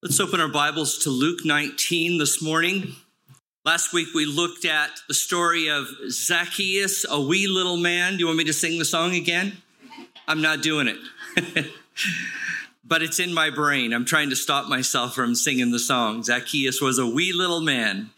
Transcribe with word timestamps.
Let's 0.00 0.20
open 0.20 0.40
our 0.40 0.46
Bibles 0.46 0.98
to 0.98 1.10
Luke 1.10 1.40
19 1.44 2.18
this 2.18 2.40
morning. 2.40 2.94
Last 3.64 3.92
week 3.92 4.06
we 4.14 4.26
looked 4.26 4.64
at 4.64 4.90
the 5.08 5.14
story 5.14 5.68
of 5.68 5.88
Zacchaeus, 6.08 7.04
a 7.10 7.20
wee 7.20 7.48
little 7.48 7.76
man. 7.76 8.12
Do 8.12 8.20
you 8.20 8.26
want 8.26 8.38
me 8.38 8.44
to 8.44 8.52
sing 8.52 8.78
the 8.78 8.84
song 8.84 9.16
again? 9.16 9.56
I'm 10.28 10.40
not 10.40 10.62
doing 10.62 10.86
it. 10.86 11.66
but 12.84 13.02
it's 13.02 13.18
in 13.18 13.34
my 13.34 13.50
brain. 13.50 13.92
I'm 13.92 14.04
trying 14.04 14.30
to 14.30 14.36
stop 14.36 14.68
myself 14.68 15.16
from 15.16 15.34
singing 15.34 15.72
the 15.72 15.80
song. 15.80 16.22
Zacchaeus 16.22 16.80
was 16.80 17.00
a 17.00 17.06
wee 17.06 17.32
little 17.32 17.60
man. 17.60 18.10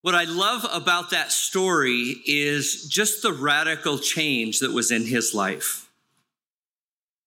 What 0.00 0.14
I 0.14 0.24
love 0.24 0.66
about 0.72 1.10
that 1.10 1.30
story 1.30 2.16
is 2.24 2.88
just 2.88 3.20
the 3.20 3.34
radical 3.34 3.98
change 3.98 4.60
that 4.60 4.72
was 4.72 4.90
in 4.90 5.04
his 5.04 5.34
life. 5.34 5.90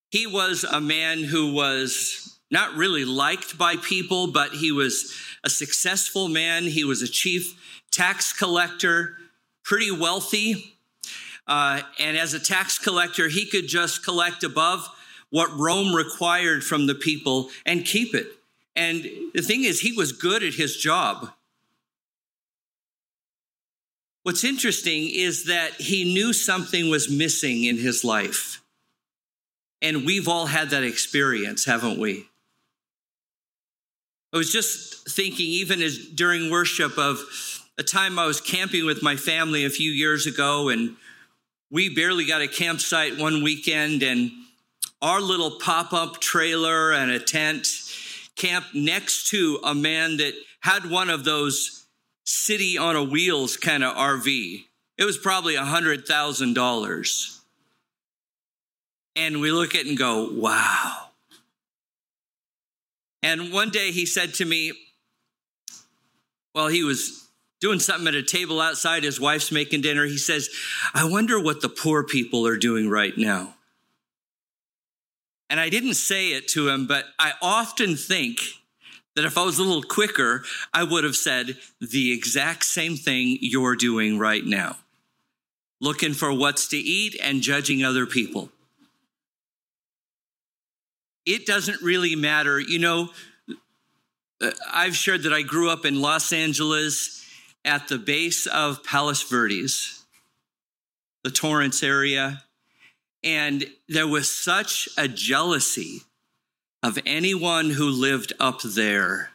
He 0.10 0.26
was 0.26 0.64
a 0.64 0.82
man 0.82 1.26
who 1.26 1.54
was 1.54 2.35
not 2.52 2.76
really 2.76 3.06
liked 3.06 3.58
by 3.58 3.76
people, 3.76 4.28
but 4.28 4.52
he 4.52 4.72
was 4.72 5.14
a 5.44 5.50
successful 5.50 6.28
man. 6.28 6.64
He 6.64 6.84
was 6.84 7.02
a 7.02 7.08
chief 7.08 7.60
tax 7.92 8.34
collector, 8.34 9.18
pretty 9.64 9.92
wealthy. 9.92 10.78
Uh, 11.48 11.82
and 12.00 12.18
as 12.18 12.34
a 12.34 12.40
tax 12.40 12.78
collector, 12.78 13.28
he 13.28 13.46
could 13.46 13.68
just 13.68 14.04
collect 14.04 14.44
above 14.44 14.88
what 15.30 15.52
Rome 15.58 15.94
required 15.94 16.64
from 16.64 16.88
the 16.88 16.96
people 16.96 17.50
and 17.66 17.86
keep 17.86 18.14
it. 18.16 18.28
And 18.76 19.08
the 19.34 19.42
thing 19.42 19.64
is, 19.64 19.82
he 19.82 19.92
was 19.92 20.12
good 20.12 20.44
at 20.44 20.54
his 20.54 20.78
job. 20.78 21.32
What's 24.24 24.44
interesting 24.44 25.10
is 25.10 25.46
that 25.46 25.74
he 25.74 26.14
knew 26.14 26.34
something 26.34 26.90
was 26.90 27.10
missing 27.10 27.64
in 27.64 27.78
his 27.78 28.04
life. 28.04 28.62
And 29.82 30.06
we've 30.06 30.28
all 30.28 30.48
had 30.48 30.72
that 30.72 30.84
experience, 30.84 31.66
haven't 31.66 32.00
we? 32.00 32.28
I 34.36 34.38
was 34.38 34.52
just 34.52 35.08
thinking, 35.08 35.46
even 35.46 35.82
as 35.82 35.98
during 35.98 36.52
worship, 36.52 36.98
of 36.98 37.22
a 37.78 37.84
time 37.84 38.20
I 38.20 38.26
was 38.26 38.42
camping 38.42 38.86
with 38.86 39.02
my 39.02 39.16
family 39.16 39.64
a 39.64 39.70
few 39.70 39.90
years 39.90 40.28
ago, 40.28 40.68
and 40.68 40.98
we 41.72 41.88
barely 41.88 42.26
got 42.26 42.42
a 42.42 42.48
campsite 42.50 43.18
one 43.18 43.44
weekend, 43.44 44.04
and 44.04 44.32
our 45.02 45.22
little 45.22 45.52
pop 45.52 45.94
up 45.94 46.20
trailer 46.20 46.92
and 46.92 47.12
a 47.12 47.20
tent 47.20 47.66
camped 48.36 48.76
next 48.76 49.30
to 49.30 49.62
a 49.64 49.74
man 49.74 50.18
that 50.18 50.34
had 50.60 50.90
one 50.90 51.10
of 51.10 51.24
those 51.24 51.86
city 52.26 52.78
on 52.78 52.98
a 52.98 53.04
wheels 53.06 53.56
kind 53.56 53.86
of 53.86 53.96
RV. 53.96 54.66
It 54.98 55.06
was 55.06 55.18
probably 55.18 55.56
a 55.56 55.62
$100,000. 55.62 57.40
And 59.16 59.40
we 59.40 59.54
look 59.54 59.76
at 59.76 59.86
it 59.86 59.88
and 59.88 59.98
go, 59.98 60.30
wow. 60.30 61.12
And 63.26 63.52
one 63.52 63.72
day 63.72 63.90
he 63.90 64.06
said 64.06 64.36
to 64.36 64.46
me, 64.46 64.74
well, 66.54 66.68
he 66.68 66.84
was 66.84 67.28
doing 67.60 67.80
something 67.80 68.08
at 68.08 68.14
a 68.14 68.22
table 68.22 68.62
outside, 68.62 69.04
his 69.04 69.20
wife's 69.20 69.52
making 69.52 69.82
dinner. 69.82 70.06
He 70.06 70.20
says, 70.20 70.48
I 70.94 71.06
wonder 71.06 71.42
what 71.42 71.62
the 71.62 71.68
poor 71.68 72.04
people 72.04 72.46
are 72.46 72.56
doing 72.56 72.88
right 72.88 73.18
now. 73.18 73.56
And 75.50 75.60
I 75.60 75.70
didn't 75.70 75.96
say 75.96 76.34
it 76.34 76.48
to 76.50 76.70
him, 76.70 76.86
but 76.86 77.06
I 77.18 77.32
often 77.42 77.96
think 77.96 78.42
that 79.16 79.26
if 79.26 79.40
I 79.40 79.44
was 79.44 79.58
a 79.58 79.64
little 79.64 79.82
quicker, 79.82 80.44
I 80.72 80.84
would 80.84 81.04
have 81.04 81.16
said 81.16 81.58
the 81.82 82.14
exact 82.14 82.64
same 82.64 82.96
thing 82.96 83.40
you're 83.42 83.76
doing 83.76 84.20
right 84.20 84.46
now 84.46 84.78
looking 85.82 86.14
for 86.14 86.32
what's 86.32 86.68
to 86.68 86.78
eat 86.78 87.18
and 87.22 87.42
judging 87.42 87.84
other 87.84 88.06
people. 88.06 88.52
It 91.26 91.46
doesn't 91.46 91.82
really 91.82 92.16
matter. 92.16 92.60
You 92.60 92.80
know, 92.80 93.10
uh, 94.42 94.52
I've 94.72 94.96
shared 94.96 95.24
that 95.24 95.34
I 95.34 95.42
grew 95.42 95.70
up 95.70 95.86
in 95.86 96.02
Los 96.02 96.32
Angeles 96.32 97.26
at 97.64 97.88
the 97.88 97.98
base 97.98 98.46
of 98.48 98.84
Palos 98.84 99.24
Verdes, 99.24 100.06
the 101.24 101.32
Torrance 101.32 101.82
area. 101.82 102.44
And 103.24 103.66
there 103.90 104.08
was 104.08 104.30
such 104.30 104.88
a 104.98 105.08
jealousy 105.08 106.02
of 106.84 107.00
anyone 107.06 107.72
who 107.72 107.90
lived 107.90 108.34
up 108.40 108.62
there. 108.62 109.32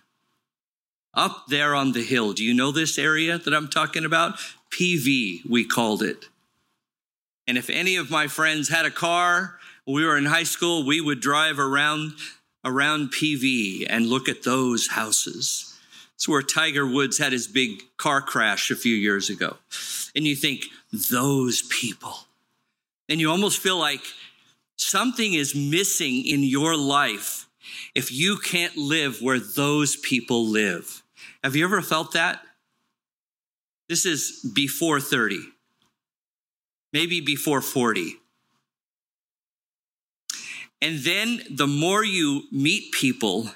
Up 1.12 1.46
there 1.48 1.74
on 1.74 1.90
the 1.90 2.04
hill. 2.04 2.32
Do 2.32 2.44
you 2.44 2.54
know 2.54 2.70
this 2.70 2.96
area 2.96 3.36
that 3.36 3.52
I'm 3.52 3.66
talking 3.66 4.04
about? 4.04 4.38
PV, 4.72 5.40
we 5.50 5.64
called 5.64 6.02
it. 6.02 6.26
And 7.48 7.58
if 7.58 7.68
any 7.68 7.96
of 7.96 8.12
my 8.12 8.28
friends 8.28 8.68
had 8.68 8.86
a 8.86 8.92
car, 8.92 9.58
we 9.86 10.04
were 10.04 10.16
in 10.16 10.26
high 10.26 10.44
school, 10.44 10.84
we 10.84 11.00
would 11.00 11.20
drive 11.20 11.58
around 11.58 12.12
around 12.64 13.10
PV 13.12 13.86
and 13.88 14.06
look 14.06 14.28
at 14.28 14.42
those 14.42 14.88
houses. 14.88 15.78
It's 16.14 16.28
where 16.28 16.42
Tiger 16.42 16.86
Woods 16.86 17.16
had 17.16 17.32
his 17.32 17.46
big 17.46 17.80
car 17.96 18.20
crash 18.20 18.70
a 18.70 18.76
few 18.76 18.94
years 18.94 19.30
ago. 19.30 19.56
And 20.14 20.26
you 20.26 20.36
think, 20.36 20.64
those 21.10 21.62
people. 21.62 22.14
And 23.08 23.20
you 23.20 23.30
almost 23.30 23.58
feel 23.58 23.78
like 23.78 24.02
something 24.76 25.32
is 25.32 25.54
missing 25.54 26.26
in 26.26 26.42
your 26.42 26.76
life 26.76 27.46
if 27.94 28.12
you 28.12 28.36
can't 28.36 28.76
live 28.76 29.22
where 29.22 29.38
those 29.38 29.96
people 29.96 30.46
live. 30.46 31.02
Have 31.42 31.56
you 31.56 31.64
ever 31.64 31.80
felt 31.80 32.12
that? 32.12 32.42
This 33.88 34.06
is 34.06 34.48
before 34.54 35.00
30, 35.00 35.40
maybe 36.92 37.20
before 37.20 37.60
40. 37.60 38.16
And 40.82 41.00
then 41.00 41.42
the 41.50 41.66
more 41.66 42.04
you 42.04 42.44
meet 42.50 42.92
people, 42.92 43.50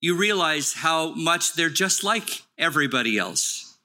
you 0.00 0.16
realize 0.16 0.74
how 0.74 1.14
much 1.14 1.54
they're 1.54 1.70
just 1.70 2.04
like 2.04 2.42
everybody 2.58 3.18
else. 3.18 3.78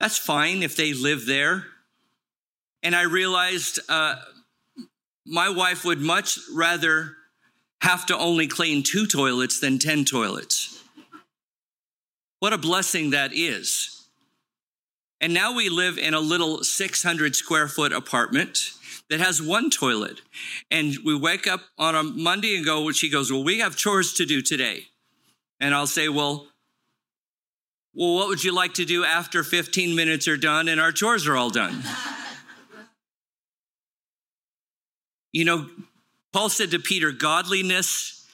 That's 0.00 0.18
fine 0.18 0.62
if 0.62 0.76
they 0.76 0.92
live 0.92 1.26
there. 1.26 1.64
And 2.82 2.94
I 2.94 3.02
realized 3.02 3.80
uh, 3.88 4.16
my 5.24 5.48
wife 5.48 5.84
would 5.84 6.00
much 6.00 6.38
rather 6.54 7.16
have 7.80 8.06
to 8.06 8.16
only 8.16 8.46
clean 8.46 8.82
two 8.82 9.06
toilets 9.06 9.60
than 9.60 9.78
10 9.78 10.04
toilets. 10.04 10.82
What 12.40 12.52
a 12.52 12.58
blessing 12.58 13.10
that 13.10 13.32
is. 13.32 13.95
And 15.20 15.32
now 15.32 15.54
we 15.54 15.68
live 15.68 15.98
in 15.98 16.14
a 16.14 16.20
little 16.20 16.62
600 16.62 17.34
square 17.34 17.68
foot 17.68 17.92
apartment 17.92 18.72
that 19.08 19.20
has 19.20 19.40
one 19.40 19.70
toilet. 19.70 20.20
And 20.70 20.96
we 21.04 21.16
wake 21.16 21.46
up 21.46 21.60
on 21.78 21.94
a 21.94 22.02
Monday 22.02 22.56
and 22.56 22.64
go, 22.64 22.90
she 22.92 23.08
goes, 23.08 23.32
Well, 23.32 23.44
we 23.44 23.60
have 23.60 23.76
chores 23.76 24.14
to 24.14 24.26
do 24.26 24.42
today. 24.42 24.86
And 25.60 25.74
I'll 25.74 25.86
say, 25.86 26.08
Well, 26.08 26.48
well, 27.94 28.14
what 28.14 28.28
would 28.28 28.44
you 28.44 28.54
like 28.54 28.74
to 28.74 28.84
do 28.84 29.04
after 29.04 29.42
15 29.42 29.96
minutes 29.96 30.28
are 30.28 30.36
done 30.36 30.68
and 30.68 30.78
our 30.78 30.92
chores 30.92 31.26
are 31.26 31.34
all 31.34 31.48
done? 31.48 31.82
you 35.32 35.46
know, 35.46 35.66
Paul 36.34 36.50
said 36.50 36.72
to 36.72 36.78
Peter, 36.78 37.12
Godliness 37.12 38.26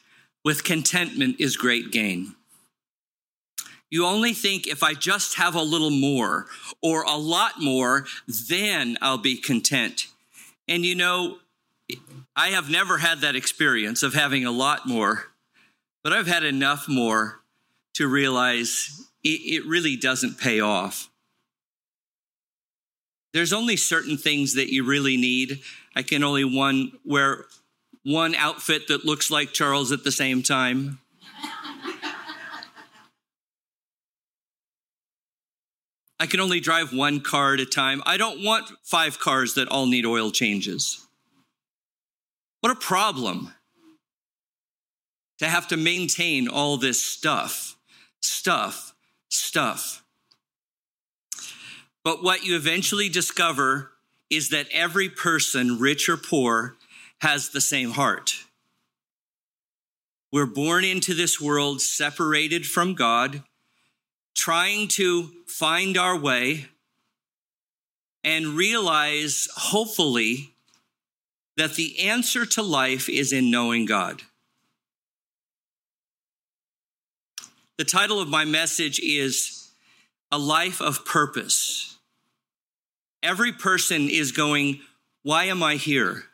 with 0.44 0.64
contentment 0.64 1.36
is 1.38 1.56
great 1.56 1.92
gain. 1.92 2.34
You 3.92 4.06
only 4.06 4.32
think 4.32 4.66
if 4.66 4.82
I 4.82 4.94
just 4.94 5.36
have 5.36 5.54
a 5.54 5.60
little 5.60 5.90
more 5.90 6.46
or 6.80 7.02
a 7.02 7.18
lot 7.18 7.60
more, 7.60 8.06
then 8.48 8.96
I'll 9.02 9.18
be 9.18 9.36
content. 9.36 10.06
And 10.66 10.82
you 10.82 10.94
know, 10.94 11.40
I 12.34 12.48
have 12.48 12.70
never 12.70 12.96
had 12.96 13.20
that 13.20 13.36
experience 13.36 14.02
of 14.02 14.14
having 14.14 14.46
a 14.46 14.50
lot 14.50 14.88
more, 14.88 15.24
but 16.02 16.14
I've 16.14 16.26
had 16.26 16.42
enough 16.42 16.88
more 16.88 17.42
to 17.92 18.08
realize 18.08 19.06
it, 19.22 19.66
really 19.66 19.96
doesn't 19.96 20.38
pay 20.38 20.60
off. 20.60 21.10
There's 23.34 23.52
only 23.52 23.76
certain 23.76 24.16
things 24.16 24.54
that 24.54 24.72
you 24.72 24.84
really 24.84 25.18
need. 25.18 25.60
I 25.94 26.00
can 26.00 26.24
only 26.24 26.44
one 26.44 26.92
wear 27.04 27.44
one 28.04 28.34
outfit 28.36 28.88
that 28.88 29.04
looks 29.04 29.30
like 29.30 29.52
Charles 29.52 29.92
at 29.92 30.02
the 30.02 30.10
same 30.10 30.42
time. 30.42 30.98
I 36.22 36.26
can 36.26 36.38
only 36.38 36.60
drive 36.60 36.92
one 36.92 37.20
car 37.20 37.54
at 37.54 37.58
a 37.58 37.66
time. 37.66 38.00
I 38.06 38.16
don't 38.16 38.44
want 38.44 38.70
five 38.84 39.18
cars 39.18 39.54
that 39.54 39.66
all 39.66 39.86
need 39.86 40.06
oil 40.06 40.30
changes. 40.30 41.04
What 42.60 42.70
a 42.70 42.76
problem 42.76 43.52
to 45.40 45.48
have 45.48 45.66
to 45.66 45.76
maintain 45.76 46.46
all 46.46 46.76
this 46.76 47.04
stuff, 47.04 47.76
stuff, 48.20 48.94
stuff. 49.30 50.04
But 52.04 52.22
what 52.22 52.44
you 52.44 52.54
eventually 52.54 53.08
discover 53.08 53.90
is 54.30 54.50
that 54.50 54.68
every 54.72 55.08
person, 55.08 55.80
rich 55.80 56.08
or 56.08 56.16
poor, 56.16 56.76
has 57.20 57.48
the 57.48 57.60
same 57.60 57.90
heart. 57.90 58.44
We're 60.30 60.46
born 60.46 60.84
into 60.84 61.14
this 61.14 61.40
world 61.40 61.80
separated 61.80 62.64
from 62.64 62.94
God 62.94 63.42
trying 64.34 64.88
to 64.88 65.30
find 65.46 65.96
our 65.96 66.16
way 66.16 66.66
and 68.24 68.48
realize, 68.48 69.48
hopefully, 69.56 70.54
that 71.56 71.74
the 71.74 72.00
answer 72.00 72.46
to 72.46 72.62
life 72.62 73.08
is 73.08 73.32
in 73.32 73.50
knowing 73.50 73.84
God. 73.84 74.22
The 77.78 77.84
title 77.84 78.20
of 78.20 78.28
my 78.28 78.44
message 78.44 79.00
is 79.00 79.70
A 80.30 80.38
Life 80.38 80.80
of 80.80 81.04
Purpose. 81.04 81.98
Every 83.22 83.52
person 83.52 84.08
is 84.08 84.32
going, 84.32 84.80
Why 85.22 85.44
am 85.44 85.62
I 85.62 85.76
here? 85.76 86.24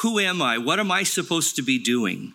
Who 0.00 0.18
am 0.18 0.42
I? 0.42 0.58
What 0.58 0.80
am 0.80 0.90
I 0.90 1.04
supposed 1.04 1.56
to 1.56 1.62
be 1.62 1.78
doing? 1.78 2.34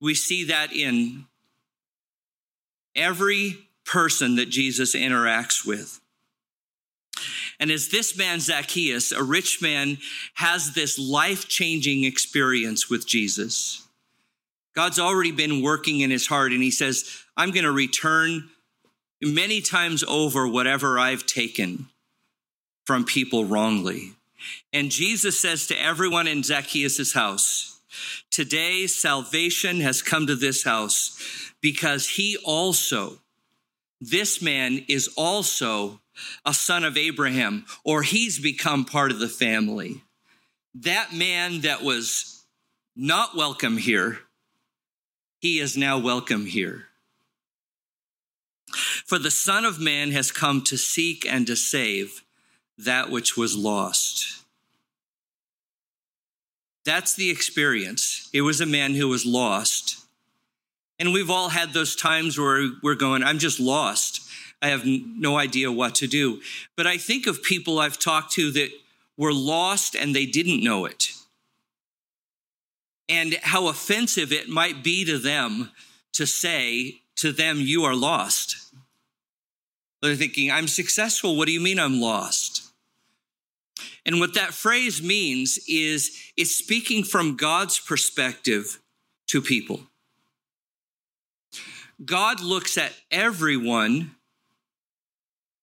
We 0.00 0.14
see 0.14 0.44
that 0.44 0.72
in 0.72 1.26
every 2.94 3.58
person 3.84 4.36
that 4.36 4.48
Jesus 4.48 4.94
interacts 4.94 5.66
with. 5.66 6.00
And 7.60 7.70
as 7.70 7.88
this 7.88 8.16
man, 8.16 8.40
Zacchaeus, 8.40 9.12
a 9.12 9.22
rich 9.22 9.60
man, 9.62 9.98
has 10.34 10.74
this 10.74 10.98
life 10.98 11.48
changing 11.48 12.04
experience 12.04 12.90
with 12.90 13.06
Jesus, 13.06 13.86
God's 14.74 14.98
already 14.98 15.32
been 15.32 15.62
working 15.62 16.00
in 16.00 16.10
his 16.10 16.26
heart, 16.26 16.52
and 16.52 16.62
he 16.62 16.70
says, 16.70 17.22
I'm 17.36 17.50
going 17.50 17.64
to 17.64 17.72
return 17.72 18.48
many 19.20 19.60
times 19.60 20.02
over 20.02 20.48
whatever 20.48 20.98
I've 20.98 21.26
taken 21.26 21.86
from 22.84 23.04
people 23.04 23.44
wrongly. 23.44 24.14
And 24.72 24.90
Jesus 24.90 25.38
says 25.38 25.66
to 25.68 25.80
everyone 25.80 26.26
in 26.26 26.42
Zacchaeus' 26.42 27.12
house, 27.12 27.71
Today 28.30 28.86
salvation 28.86 29.80
has 29.80 30.02
come 30.02 30.26
to 30.26 30.34
this 30.34 30.64
house 30.64 31.52
because 31.60 32.08
he 32.08 32.36
also, 32.44 33.18
this 34.00 34.42
man 34.42 34.84
is 34.88 35.08
also 35.16 36.00
a 36.44 36.54
son 36.54 36.84
of 36.84 36.96
Abraham, 36.96 37.64
or 37.84 38.02
he's 38.02 38.38
become 38.38 38.84
part 38.84 39.10
of 39.10 39.18
the 39.18 39.28
family. 39.28 40.02
That 40.74 41.12
man 41.12 41.62
that 41.62 41.82
was 41.82 42.44
not 42.94 43.36
welcome 43.36 43.76
here, 43.76 44.18
he 45.38 45.58
is 45.58 45.76
now 45.76 45.98
welcome 45.98 46.46
here. 46.46 46.86
For 49.04 49.18
the 49.18 49.30
Son 49.30 49.64
of 49.64 49.80
Man 49.80 50.12
has 50.12 50.32
come 50.32 50.62
to 50.62 50.78
seek 50.78 51.26
and 51.26 51.46
to 51.46 51.56
save 51.56 52.22
that 52.78 53.10
which 53.10 53.36
was 53.36 53.56
lost. 53.56 54.41
That's 56.84 57.14
the 57.14 57.30
experience. 57.30 58.28
It 58.32 58.42
was 58.42 58.60
a 58.60 58.66
man 58.66 58.94
who 58.94 59.08
was 59.08 59.24
lost. 59.24 60.04
And 60.98 61.12
we've 61.12 61.30
all 61.30 61.48
had 61.48 61.72
those 61.72 61.96
times 61.96 62.38
where 62.38 62.68
we're 62.82 62.94
going, 62.94 63.22
I'm 63.22 63.38
just 63.38 63.60
lost. 63.60 64.28
I 64.60 64.68
have 64.68 64.84
no 64.84 65.36
idea 65.36 65.72
what 65.72 65.96
to 65.96 66.06
do. 66.06 66.40
But 66.76 66.86
I 66.86 66.96
think 66.96 67.26
of 67.26 67.42
people 67.42 67.78
I've 67.78 67.98
talked 67.98 68.32
to 68.32 68.50
that 68.52 68.70
were 69.16 69.32
lost 69.32 69.94
and 69.94 70.14
they 70.14 70.26
didn't 70.26 70.62
know 70.62 70.84
it. 70.84 71.12
And 73.08 73.34
how 73.42 73.68
offensive 73.68 74.32
it 74.32 74.48
might 74.48 74.82
be 74.82 75.04
to 75.04 75.18
them 75.18 75.70
to 76.12 76.26
say 76.26 77.00
to 77.16 77.32
them, 77.32 77.58
You 77.58 77.84
are 77.84 77.94
lost. 77.94 78.56
They're 80.00 80.14
thinking, 80.16 80.50
I'm 80.50 80.68
successful. 80.68 81.36
What 81.36 81.46
do 81.46 81.52
you 81.52 81.60
mean 81.60 81.78
I'm 81.78 82.00
lost? 82.00 82.61
And 84.04 84.18
what 84.18 84.34
that 84.34 84.52
phrase 84.52 85.02
means 85.02 85.58
is 85.68 86.32
it's 86.36 86.54
speaking 86.54 87.04
from 87.04 87.36
God's 87.36 87.78
perspective 87.78 88.80
to 89.28 89.40
people. 89.40 89.80
God 92.04 92.40
looks 92.40 92.76
at 92.76 92.92
everyone 93.10 94.16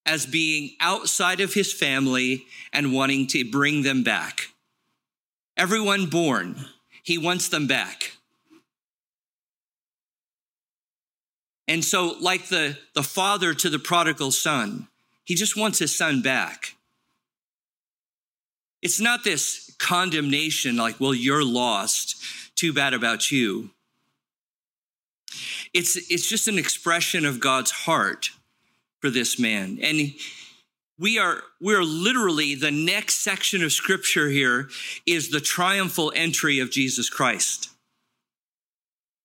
as 0.06 0.26
being 0.26 0.72
outside 0.80 1.40
of 1.40 1.54
his 1.54 1.74
family 1.74 2.46
and 2.72 2.94
wanting 2.94 3.28
to 3.28 3.50
bring 3.50 3.84
them 3.84 4.04
back. 4.04 4.48
Everyone 5.58 6.06
born, 6.06 6.66
he 7.04 7.18
wants 7.18 7.50
them 7.50 7.68
back. 7.68 8.14
And 11.68 11.86
so, 11.86 12.16
like 12.20 12.48
the, 12.48 12.80
the 12.96 13.04
father 13.04 13.54
to 13.54 13.70
the 13.70 13.78
prodigal 13.78 14.32
son, 14.32 14.88
he 15.24 15.36
just 15.36 15.56
wants 15.56 15.78
his 15.78 15.96
son 15.96 16.24
back. 16.24 16.76
It's 18.82 19.00
not 19.00 19.24
this 19.24 19.76
condemnation 19.80 20.78
like, 20.78 21.00
well, 21.00 21.14
you're 21.14 21.44
lost. 21.44 22.16
Too 22.56 22.74
bad 22.74 22.94
about 22.94 23.32
you. 23.32 23.72
It's, 25.74 25.96
it's 26.12 26.28
just 26.28 26.48
an 26.48 26.58
expression 26.58 27.26
of 27.26 27.40
God's 27.40 27.72
heart 27.72 28.30
for 29.00 29.10
this 29.10 29.40
man. 29.40 29.80
And 29.82 30.14
we 31.00 31.18
are 31.18 31.42
we're 31.62 31.84
literally 31.84 32.56
the 32.56 32.72
next 32.72 33.16
section 33.16 33.64
of 33.64 33.72
scripture 33.72 34.28
here 34.30 34.70
is 35.06 35.30
the 35.30 35.40
triumphal 35.40 36.12
entry 36.16 36.60
of 36.60 36.72
Jesus 36.72 37.10
Christ. 37.10 37.70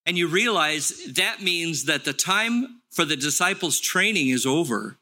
And 0.06 0.16
you 0.16 0.28
realize 0.28 1.04
that 1.14 1.42
means 1.42 1.86
that 1.86 2.04
the 2.04 2.12
time 2.12 2.80
for 2.90 3.04
the 3.04 3.16
disciples 3.16 3.80
training 3.80 4.28
is 4.28 4.46
over. 4.46 4.96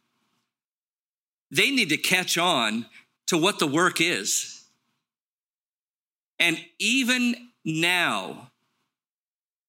They 1.50 1.70
need 1.70 1.90
to 1.90 1.98
catch 1.98 2.38
on 2.38 2.86
to 3.26 3.38
what 3.38 3.58
the 3.58 3.66
work 3.66 4.00
is. 4.00 4.64
And 6.38 6.58
even 6.78 7.36
now, 7.64 8.50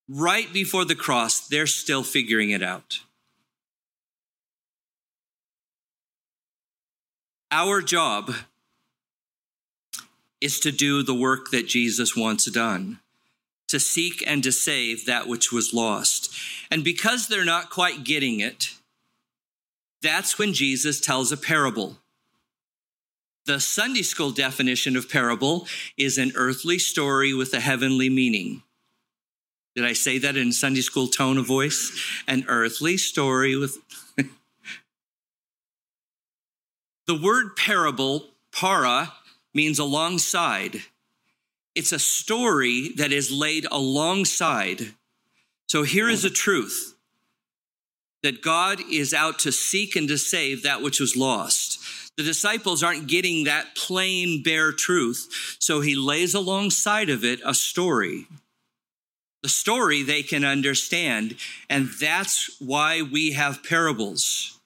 right 0.09 0.51
before 0.51 0.85
the 0.85 0.95
cross, 0.95 1.47
they're 1.47 1.67
still 1.67 2.03
figuring 2.03 2.49
it 2.49 2.63
out. 2.63 2.99
Our 7.51 7.81
job 7.81 8.33
is 10.41 10.59
to 10.61 10.71
do 10.71 11.03
the 11.03 11.13
work 11.13 11.51
that 11.51 11.67
Jesus 11.67 12.17
wants 12.17 12.49
done, 12.49 12.99
to 13.67 13.79
seek 13.79 14.23
and 14.25 14.43
to 14.43 14.51
save 14.51 15.05
that 15.05 15.27
which 15.27 15.51
was 15.51 15.73
lost. 15.73 16.35
And 16.71 16.83
because 16.83 17.27
they're 17.27 17.45
not 17.45 17.69
quite 17.69 18.03
getting 18.03 18.39
it, 18.39 18.73
that's 20.01 20.37
when 20.37 20.51
Jesus 20.53 20.99
tells 20.99 21.31
a 21.31 21.37
parable. 21.37 21.99
The 23.45 23.59
Sunday 23.59 24.03
school 24.03 24.31
definition 24.31 24.95
of 24.95 25.09
parable 25.09 25.67
is 25.97 26.17
an 26.17 26.31
earthly 26.35 26.79
story 26.79 27.33
with 27.33 27.53
a 27.53 27.59
heavenly 27.59 28.09
meaning. 28.09 28.63
Did 29.75 29.83
I 29.83 29.91
say 29.93 30.17
that 30.19 30.37
in 30.37 30.53
Sunday 30.53 30.79
school 30.81 31.07
tone 31.07 31.37
of 31.37 31.45
voice? 31.45 31.91
An 32.25 32.45
earthly 32.47 32.95
story 32.95 33.57
with 33.57 33.77
The 37.05 37.19
word 37.19 37.57
parable, 37.57 38.29
para, 38.53 39.11
means 39.53 39.77
alongside. 39.77 40.83
It's 41.75 41.91
a 41.91 41.99
story 41.99 42.91
that 42.95 43.11
is 43.11 43.29
laid 43.29 43.65
alongside. 43.69 44.93
So 45.67 45.83
here 45.83 46.07
is 46.07 46.23
a 46.23 46.29
truth 46.29 46.95
that 48.21 48.41
God 48.41 48.79
is 48.89 49.13
out 49.13 49.37
to 49.39 49.51
seek 49.51 49.97
and 49.97 50.07
to 50.07 50.17
save 50.17 50.63
that 50.63 50.81
which 50.81 51.01
was 51.01 51.17
lost. 51.17 51.82
The 52.17 52.23
disciples 52.23 52.83
aren't 52.83 53.07
getting 53.07 53.45
that 53.45 53.75
plain, 53.75 54.43
bare 54.43 54.71
truth. 54.71 55.57
So 55.59 55.81
he 55.81 55.95
lays 55.95 56.33
alongside 56.33 57.09
of 57.09 57.23
it 57.23 57.39
a 57.43 57.53
story. 57.53 58.27
The 59.41 59.49
story 59.49 60.03
they 60.03 60.23
can 60.23 60.45
understand. 60.45 61.35
And 61.69 61.89
that's 61.99 62.55
why 62.59 63.01
we 63.01 63.31
have 63.33 63.63
parables. 63.63 64.59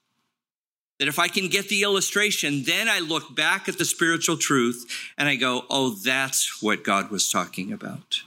That 1.00 1.08
if 1.08 1.20
I 1.20 1.27
can 1.27 1.48
get 1.48 1.70
the 1.70 1.84
illustration, 1.84 2.63
then 2.63 2.89
I 2.89 3.00
look 3.00 3.36
back 3.36 3.70
at 3.70 3.77
the 3.77 3.86
spiritual 3.86 4.38
truth 4.38 4.86
and 5.18 5.30
I 5.30 5.36
go, 5.36 5.63
oh, 5.70 5.92
that's 5.92 6.62
what 6.62 6.84
God 6.84 7.12
was 7.12 7.32
talking 7.32 7.72
about. 7.72 8.22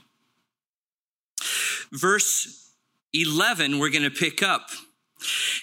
Verse 1.91 2.71
11, 3.13 3.77
we're 3.77 3.89
going 3.89 4.03
to 4.03 4.09
pick 4.09 4.41
up. 4.41 4.69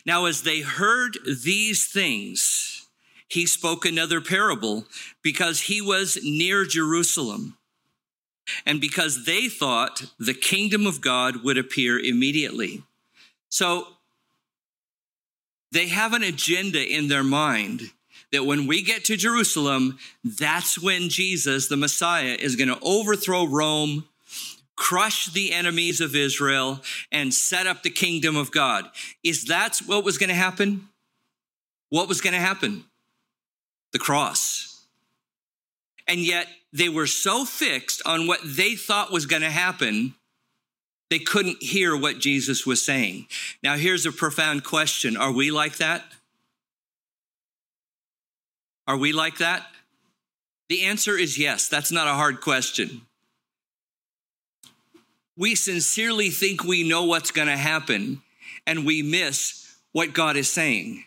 Now, 0.04 0.26
as 0.26 0.42
they 0.42 0.60
heard 0.60 1.18
these 1.24 1.86
things, 1.86 2.77
he 3.28 3.46
spoke 3.46 3.84
another 3.84 4.20
parable 4.20 4.86
because 5.22 5.62
he 5.62 5.80
was 5.80 6.18
near 6.22 6.64
Jerusalem 6.64 7.56
and 8.64 8.80
because 8.80 9.26
they 9.26 9.48
thought 9.48 10.04
the 10.18 10.34
kingdom 10.34 10.86
of 10.86 11.00
God 11.00 11.44
would 11.44 11.58
appear 11.58 11.98
immediately. 11.98 12.82
So 13.50 13.86
they 15.70 15.88
have 15.88 16.14
an 16.14 16.22
agenda 16.22 16.82
in 16.82 17.08
their 17.08 17.24
mind 17.24 17.90
that 18.32 18.44
when 18.44 18.66
we 18.66 18.82
get 18.82 19.04
to 19.06 19.16
Jerusalem, 19.16 19.98
that's 20.24 20.78
when 20.78 21.08
Jesus, 21.08 21.68
the 21.68 21.76
Messiah, 21.76 22.36
is 22.38 22.56
going 22.56 22.68
to 22.68 22.78
overthrow 22.82 23.46
Rome, 23.46 24.04
crush 24.76 25.26
the 25.26 25.52
enemies 25.52 26.00
of 26.00 26.14
Israel, 26.14 26.80
and 27.10 27.32
set 27.32 27.66
up 27.66 27.82
the 27.82 27.90
kingdom 27.90 28.36
of 28.36 28.50
God. 28.50 28.86
Is 29.24 29.46
that 29.46 29.78
what 29.86 30.04
was 30.04 30.18
going 30.18 30.28
to 30.28 30.34
happen? 30.34 30.88
What 31.90 32.08
was 32.08 32.20
going 32.20 32.34
to 32.34 32.40
happen? 32.40 32.84
The 33.92 33.98
cross. 33.98 34.84
And 36.06 36.20
yet 36.20 36.48
they 36.72 36.88
were 36.88 37.06
so 37.06 37.44
fixed 37.44 38.02
on 38.06 38.26
what 38.26 38.40
they 38.44 38.74
thought 38.74 39.12
was 39.12 39.26
going 39.26 39.42
to 39.42 39.50
happen 39.50 40.14
they 41.10 41.18
couldn't 41.18 41.62
hear 41.62 41.96
what 41.96 42.18
Jesus 42.18 42.66
was 42.66 42.84
saying. 42.84 43.26
Now, 43.62 43.76
here's 43.76 44.04
a 44.04 44.12
profound 44.12 44.64
question 44.64 45.16
Are 45.16 45.32
we 45.32 45.50
like 45.50 45.76
that? 45.78 46.04
Are 48.86 48.96
we 48.96 49.12
like 49.12 49.38
that? 49.38 49.66
The 50.68 50.84
answer 50.84 51.16
is 51.16 51.38
yes. 51.38 51.68
That's 51.68 51.92
not 51.92 52.08
a 52.08 52.14
hard 52.14 52.40
question. 52.40 53.02
we 55.36 55.54
sincerely 55.54 56.30
think 56.30 56.64
we 56.64 56.86
know 56.86 57.04
what's 57.04 57.30
going 57.30 57.48
to 57.48 57.56
happen 57.56 58.20
and 58.66 58.84
we 58.84 59.02
miss 59.02 59.76
what 59.92 60.12
God 60.12 60.36
is 60.36 60.50
saying. 60.50 61.04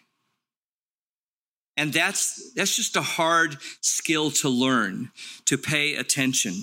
And 1.82 1.92
that's, 1.92 2.54
that's 2.54 2.76
just 2.76 2.96
a 2.96 3.02
hard 3.02 3.58
skill 3.82 4.30
to 4.30 4.50
learn, 4.50 5.10
to 5.46 5.58
pay 5.58 5.96
attention. 5.96 6.54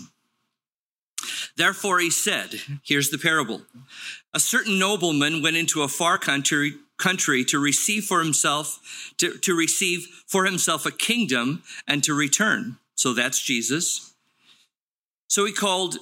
Therefore, 1.56 1.98
he 1.98 2.08
said, 2.08 2.50
here's 2.84 3.10
the 3.10 3.18
parable. 3.18 3.62
A 4.32 4.38
certain 4.38 4.78
nobleman 4.78 5.42
went 5.42 5.56
into 5.56 5.82
a 5.82 5.88
far 5.88 6.18
country, 6.18 6.75
country 6.98 7.44
to 7.46 7.58
receive 7.58 8.04
for 8.04 8.22
himself, 8.22 8.78
to, 9.16 9.37
to 9.38 9.56
receive 9.56 10.06
for 10.28 10.44
himself 10.44 10.87
a 10.87 10.92
kingdom 10.92 11.64
and 11.88 12.04
to 12.04 12.14
return. 12.14 12.76
So 12.94 13.12
that's 13.12 13.42
Jesus. 13.42 14.14
So 15.26 15.44
he 15.44 15.52
called 15.52 15.96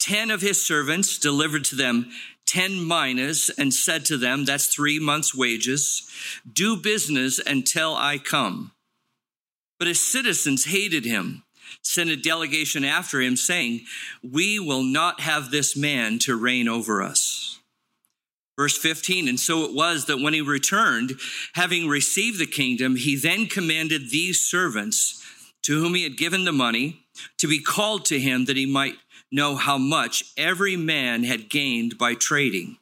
10 0.00 0.32
of 0.32 0.40
his 0.40 0.60
servants, 0.60 1.20
delivered 1.20 1.64
to 1.66 1.76
them 1.76 2.10
10 2.46 2.86
minas, 2.86 3.50
and 3.58 3.74
said 3.74 4.04
to 4.06 4.16
them, 4.16 4.44
That's 4.44 4.66
three 4.66 4.98
months' 4.98 5.34
wages. 5.34 6.08
Do 6.50 6.76
business 6.76 7.38
until 7.38 7.94
I 7.94 8.18
come. 8.18 8.72
But 9.78 9.88
his 9.88 10.00
citizens 10.00 10.64
hated 10.64 11.04
him, 11.04 11.44
sent 11.82 12.10
a 12.10 12.16
delegation 12.16 12.84
after 12.84 13.20
him, 13.20 13.36
saying, 13.36 13.82
We 14.22 14.58
will 14.58 14.82
not 14.82 15.20
have 15.20 15.50
this 15.50 15.76
man 15.76 16.18
to 16.20 16.36
reign 16.36 16.68
over 16.68 17.02
us. 17.02 17.60
Verse 18.58 18.78
15, 18.78 19.28
and 19.28 19.38
so 19.38 19.64
it 19.64 19.74
was 19.74 20.06
that 20.06 20.20
when 20.20 20.32
he 20.32 20.40
returned, 20.40 21.20
having 21.54 21.88
received 21.88 22.38
the 22.38 22.46
kingdom, 22.46 22.96
he 22.96 23.14
then 23.14 23.46
commanded 23.46 24.10
these 24.10 24.40
servants 24.40 25.22
to 25.62 25.78
whom 25.78 25.94
he 25.94 26.04
had 26.04 26.16
given 26.16 26.44
the 26.44 26.52
money 26.52 27.04
to 27.36 27.48
be 27.48 27.60
called 27.60 28.06
to 28.06 28.18
him 28.18 28.46
that 28.46 28.56
he 28.56 28.64
might 28.64 28.94
know 29.30 29.56
how 29.56 29.78
much 29.78 30.32
every 30.36 30.76
man 30.76 31.24
had 31.24 31.50
gained 31.50 31.98
by 31.98 32.14
trading. 32.14 32.78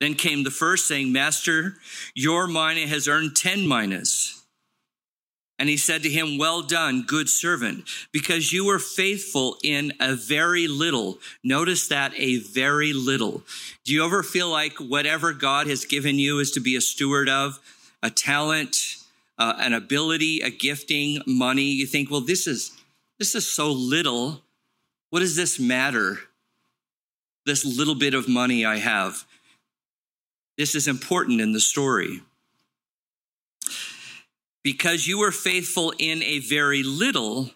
Then 0.00 0.14
came 0.14 0.44
the 0.44 0.50
first, 0.50 0.86
saying, 0.86 1.12
Master, 1.12 1.76
your 2.14 2.46
mina 2.46 2.86
has 2.86 3.08
earned 3.08 3.34
10 3.34 3.66
minas. 3.66 4.38
And 5.58 5.68
he 5.68 5.76
said 5.76 6.04
to 6.04 6.08
him, 6.08 6.38
Well 6.38 6.62
done, 6.62 7.02
good 7.02 7.28
servant, 7.28 7.84
because 8.12 8.52
you 8.52 8.64
were 8.64 8.78
faithful 8.78 9.56
in 9.64 9.92
a 9.98 10.14
very 10.14 10.68
little. 10.68 11.18
Notice 11.42 11.88
that 11.88 12.12
a 12.16 12.38
very 12.38 12.92
little. 12.92 13.42
Do 13.84 13.92
you 13.92 14.04
ever 14.04 14.22
feel 14.22 14.48
like 14.48 14.74
whatever 14.74 15.32
God 15.32 15.66
has 15.66 15.84
given 15.84 16.16
you 16.16 16.38
is 16.38 16.52
to 16.52 16.60
be 16.60 16.76
a 16.76 16.80
steward 16.80 17.28
of, 17.28 17.58
a 18.02 18.10
talent, 18.10 18.76
uh, 19.36 19.54
an 19.58 19.72
ability, 19.72 20.40
a 20.42 20.50
gifting, 20.50 21.22
money? 21.26 21.72
You 21.72 21.86
think, 21.86 22.08
well, 22.08 22.20
this 22.20 22.46
is 22.46 22.70
this 23.18 23.34
is 23.34 23.50
so 23.50 23.72
little. 23.72 24.42
What 25.10 25.20
does 25.20 25.36
this 25.36 25.58
matter? 25.58 26.18
This 27.46 27.64
little 27.64 27.94
bit 27.94 28.14
of 28.14 28.28
money 28.28 28.64
I 28.64 28.76
have. 28.76 29.24
This 30.56 30.74
is 30.74 30.88
important 30.88 31.40
in 31.40 31.52
the 31.52 31.60
story. 31.60 32.20
Because 34.62 35.06
you 35.06 35.18
were 35.18 35.32
faithful 35.32 35.94
in 35.98 36.22
a 36.22 36.40
very 36.40 36.82
little, 36.82 37.52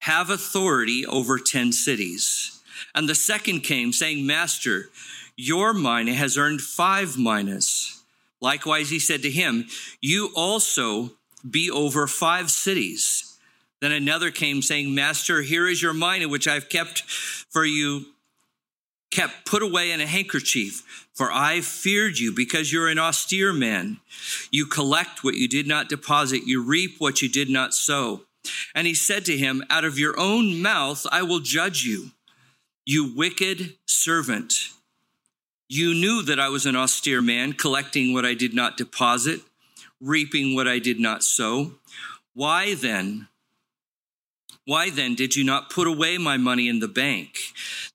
have 0.00 0.30
authority 0.30 1.04
over 1.04 1.38
10 1.38 1.72
cities. 1.72 2.62
And 2.94 3.08
the 3.08 3.14
second 3.14 3.60
came, 3.60 3.92
saying, 3.92 4.26
Master, 4.26 4.90
your 5.36 5.74
mina 5.74 6.14
has 6.14 6.38
earned 6.38 6.60
five 6.60 7.18
minas. 7.18 8.04
Likewise, 8.40 8.90
he 8.90 8.98
said 8.98 9.22
to 9.22 9.30
him, 9.30 9.66
You 10.00 10.30
also 10.36 11.12
be 11.48 11.70
over 11.70 12.06
five 12.06 12.50
cities. 12.50 13.33
Then 13.84 13.92
another 13.92 14.30
came 14.30 14.62
saying, 14.62 14.94
Master, 14.94 15.42
here 15.42 15.68
is 15.68 15.82
your 15.82 15.92
mina, 15.92 16.26
which 16.26 16.48
I've 16.48 16.70
kept 16.70 17.02
for 17.02 17.66
you, 17.66 18.06
kept 19.10 19.44
put 19.44 19.62
away 19.62 19.90
in 19.90 20.00
a 20.00 20.06
handkerchief. 20.06 21.06
For 21.12 21.30
I 21.30 21.60
feared 21.60 22.18
you 22.18 22.32
because 22.34 22.72
you're 22.72 22.88
an 22.88 22.98
austere 22.98 23.52
man. 23.52 23.98
You 24.50 24.64
collect 24.64 25.22
what 25.22 25.34
you 25.34 25.48
did 25.48 25.66
not 25.66 25.90
deposit, 25.90 26.46
you 26.46 26.62
reap 26.62 26.94
what 26.98 27.20
you 27.20 27.28
did 27.28 27.50
not 27.50 27.74
sow. 27.74 28.22
And 28.74 28.86
he 28.86 28.94
said 28.94 29.26
to 29.26 29.36
him, 29.36 29.62
Out 29.68 29.84
of 29.84 29.98
your 29.98 30.18
own 30.18 30.62
mouth 30.62 31.06
I 31.12 31.20
will 31.20 31.40
judge 31.40 31.84
you, 31.84 32.12
you 32.86 33.14
wicked 33.14 33.74
servant. 33.84 34.70
You 35.68 35.92
knew 35.92 36.22
that 36.22 36.40
I 36.40 36.48
was 36.48 36.64
an 36.64 36.74
austere 36.74 37.20
man, 37.20 37.52
collecting 37.52 38.14
what 38.14 38.24
I 38.24 38.32
did 38.32 38.54
not 38.54 38.78
deposit, 38.78 39.42
reaping 40.00 40.54
what 40.54 40.66
I 40.66 40.78
did 40.78 40.98
not 40.98 41.22
sow. 41.22 41.72
Why 42.32 42.74
then? 42.74 43.28
Why 44.66 44.90
then 44.90 45.14
did 45.14 45.36
you 45.36 45.44
not 45.44 45.70
put 45.70 45.86
away 45.86 46.16
my 46.16 46.36
money 46.36 46.68
in 46.68 46.80
the 46.80 46.88
bank, 46.88 47.36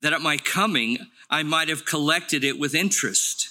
that 0.02 0.14
at 0.14 0.22
my 0.22 0.38
coming 0.38 0.98
I 1.30 1.44
might 1.44 1.70
have 1.70 1.86
collected 1.86 2.44
it 2.44 2.60
with 2.60 2.76
interest? 2.76 3.50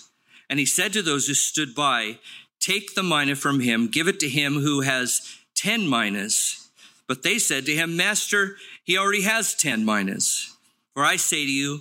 And 0.49 0.59
he 0.59 0.67
said 0.67 0.93
to 0.93 1.03
those 1.03 1.27
who 1.27 1.35
stood 1.35 1.75
by, 1.75 2.19
Take 2.61 2.95
the 2.95 3.03
mina 3.03 3.37
from 3.37 3.61
him, 3.61 3.89
give 3.89 4.09
it 4.09 4.21
to 4.21 4.29
him 4.29 4.55
who 4.55 4.83
has 4.83 5.39
ten 5.55 5.89
minas. 5.89 6.69
But 7.07 7.23
they 7.23 7.39
said 7.39 7.67
to 7.67 7.75
him, 7.75 7.97
Master, 7.97 8.57
he 8.85 8.97
already 8.97 9.23
has 9.23 9.55
ten 9.55 9.85
minas. 9.85 10.57
For 10.95 11.05
I 11.05 11.17
say 11.17 11.45
to 11.45 11.51
you, 11.51 11.81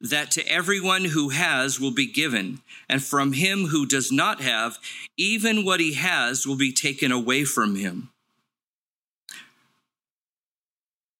that 0.00 0.30
to 0.32 0.46
everyone 0.46 1.06
who 1.06 1.30
has 1.30 1.80
will 1.80 1.90
be 1.90 2.06
given, 2.06 2.60
and 2.88 3.02
from 3.02 3.32
him 3.32 3.66
who 3.66 3.86
does 3.86 4.12
not 4.12 4.40
have, 4.40 4.78
even 5.16 5.64
what 5.64 5.80
he 5.80 5.94
has 5.94 6.46
will 6.46 6.56
be 6.56 6.72
taken 6.72 7.10
away 7.10 7.44
from 7.44 7.76
him. 7.76 8.10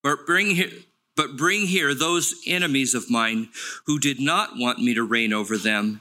But 0.07 0.25
bring 0.25 0.51
here, 0.55 0.71
but 1.17 1.35
bring 1.35 1.67
here 1.67 1.93
those 1.93 2.33
enemies 2.47 2.93
of 2.93 3.11
mine 3.11 3.49
who 3.87 3.99
did 3.99 4.21
not 4.21 4.51
want 4.55 4.79
me 4.79 4.93
to 4.93 5.03
reign 5.03 5.33
over 5.33 5.57
them 5.57 5.99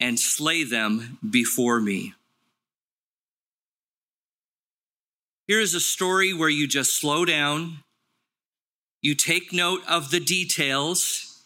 and 0.00 0.18
slay 0.18 0.64
them 0.64 1.18
before 1.30 1.78
me. 1.78 2.14
Here's 5.46 5.74
a 5.74 5.80
story 5.80 6.34
where 6.34 6.48
you 6.48 6.66
just 6.66 6.98
slow 6.98 7.24
down, 7.24 7.84
you 9.00 9.14
take 9.14 9.52
note 9.52 9.82
of 9.88 10.10
the 10.10 10.18
details, 10.18 11.44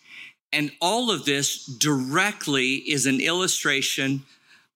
and 0.54 0.72
all 0.80 1.10
of 1.10 1.26
this 1.26 1.66
directly 1.66 2.76
is 2.76 3.04
an 3.04 3.20
illustration 3.20 4.22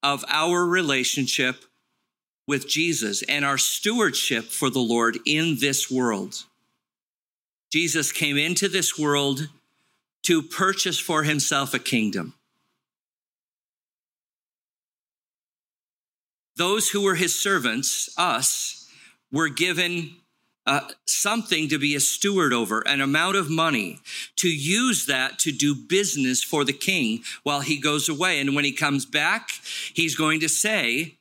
of 0.03 0.27
our 0.29 0.67
relationship 0.67 1.65
with 2.47 2.69
Jesus 2.69 3.23
and 3.23 3.47
our 3.47 3.57
stewardship 3.57 4.45
for 4.45 4.69
the 4.69 4.79
Lord 4.79 5.17
in 5.25 5.57
this 5.59 5.91
world. 5.91 6.45
Jesus 7.75 8.13
came 8.13 8.37
into 8.37 8.69
this 8.69 8.97
world 8.97 9.49
to 10.23 10.43
purchase 10.43 11.01
for 11.01 11.25
himself 11.25 11.75
a 11.75 11.81
kingdom. 11.81 12.35
Those 16.55 16.91
who 16.91 17.03
were 17.03 17.17
his 17.17 17.37
servants, 17.37 18.15
us, 18.17 18.89
were 19.33 19.49
given 19.49 20.15
uh, 20.65 20.83
something 21.05 21.69
to 21.69 21.77
be 21.77 21.97
a 21.97 22.01
steward 22.01 22.53
over, 22.53 22.81
an 22.87 23.01
amount 23.01 23.35
of 23.35 23.51
money, 23.51 23.99
to 24.37 24.49
use 24.49 25.07
that 25.07 25.41
to 25.41 25.51
do 25.51 25.75
business 25.75 26.45
for 26.45 26.65
the 26.65 26.73
king 26.73 27.25
while 27.43 27.63
he 27.63 27.81
goes 27.81 28.09
away. 28.09 28.39
And 28.39 28.55
when 28.55 28.65
he 28.65 28.71
comes 28.71 29.05
back, 29.05 29.49
he's 29.93 30.15
going 30.15 30.39
to 30.39 30.49
say, 30.49 31.17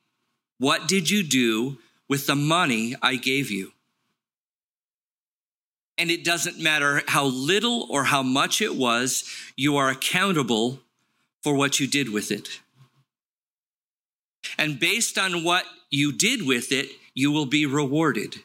What 0.60 0.88
did 0.88 1.10
you 1.10 1.24
do 1.24 1.80
with 2.08 2.28
the 2.28 2.36
money 2.36 2.96
I 3.02 3.16
gave 3.16 3.50
you? 3.50 3.73
And 5.98 6.10
it 6.10 6.24
doesn't 6.24 6.60
matter 6.60 7.04
how 7.08 7.26
little 7.26 7.88
or 7.90 8.04
how 8.04 8.24
much 8.24 8.62
it 8.62 8.76
was, 8.76 9.24
you 9.56 9.78
are 9.78 9.90
accountable 9.90 10.80
for 11.44 11.54
what 11.56 11.80
you 11.80 11.88
did 11.88 12.10
with 12.10 12.32
it. 12.32 12.62
And 14.58 14.80
based 14.80 15.18
on 15.18 15.44
what 15.44 15.66
you 15.92 16.12
did 16.12 16.46
with 16.46 16.72
it, 16.72 16.90
you 17.14 17.32
will 17.32 17.46
be 17.46 17.66
rewarded. 17.66 18.36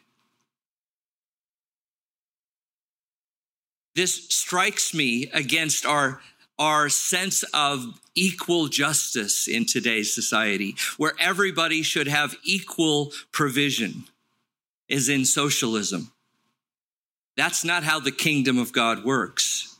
This 3.94 4.28
strikes 4.28 4.94
me 4.94 5.28
against 5.32 5.84
our, 5.86 6.20
our 6.58 6.88
sense 6.88 7.42
of 7.54 8.00
equal 8.14 8.68
justice 8.68 9.48
in 9.48 9.64
today's 9.64 10.14
society, 10.14 10.76
where 10.98 11.14
everybody 11.18 11.82
should 11.82 12.08
have 12.08 12.36
equal 12.44 13.12
provision, 13.32 14.04
is 14.88 15.08
in 15.08 15.24
socialism. 15.24 16.12
That's 17.38 17.64
not 17.64 17.84
how 17.84 18.00
the 18.00 18.10
kingdom 18.10 18.58
of 18.58 18.72
God 18.72 19.04
works. 19.04 19.78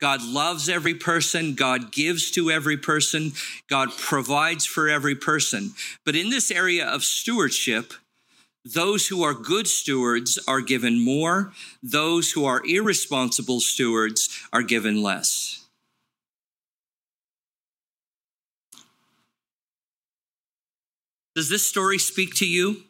God 0.00 0.22
loves 0.22 0.68
every 0.68 0.94
person. 0.94 1.56
God 1.56 1.90
gives 1.90 2.30
to 2.32 2.52
every 2.52 2.76
person. 2.76 3.32
God 3.68 3.90
provides 3.98 4.64
for 4.64 4.88
every 4.88 5.16
person. 5.16 5.72
But 6.06 6.14
in 6.14 6.30
this 6.30 6.52
area 6.52 6.86
of 6.86 7.02
stewardship, 7.02 7.94
those 8.64 9.08
who 9.08 9.24
are 9.24 9.34
good 9.34 9.66
stewards 9.66 10.38
are 10.46 10.60
given 10.60 11.04
more. 11.04 11.52
Those 11.82 12.30
who 12.30 12.44
are 12.44 12.62
irresponsible 12.64 13.58
stewards 13.58 14.28
are 14.52 14.62
given 14.62 15.02
less. 15.02 15.66
Does 21.34 21.48
this 21.48 21.66
story 21.66 21.98
speak 21.98 22.36
to 22.36 22.46
you? 22.46 22.84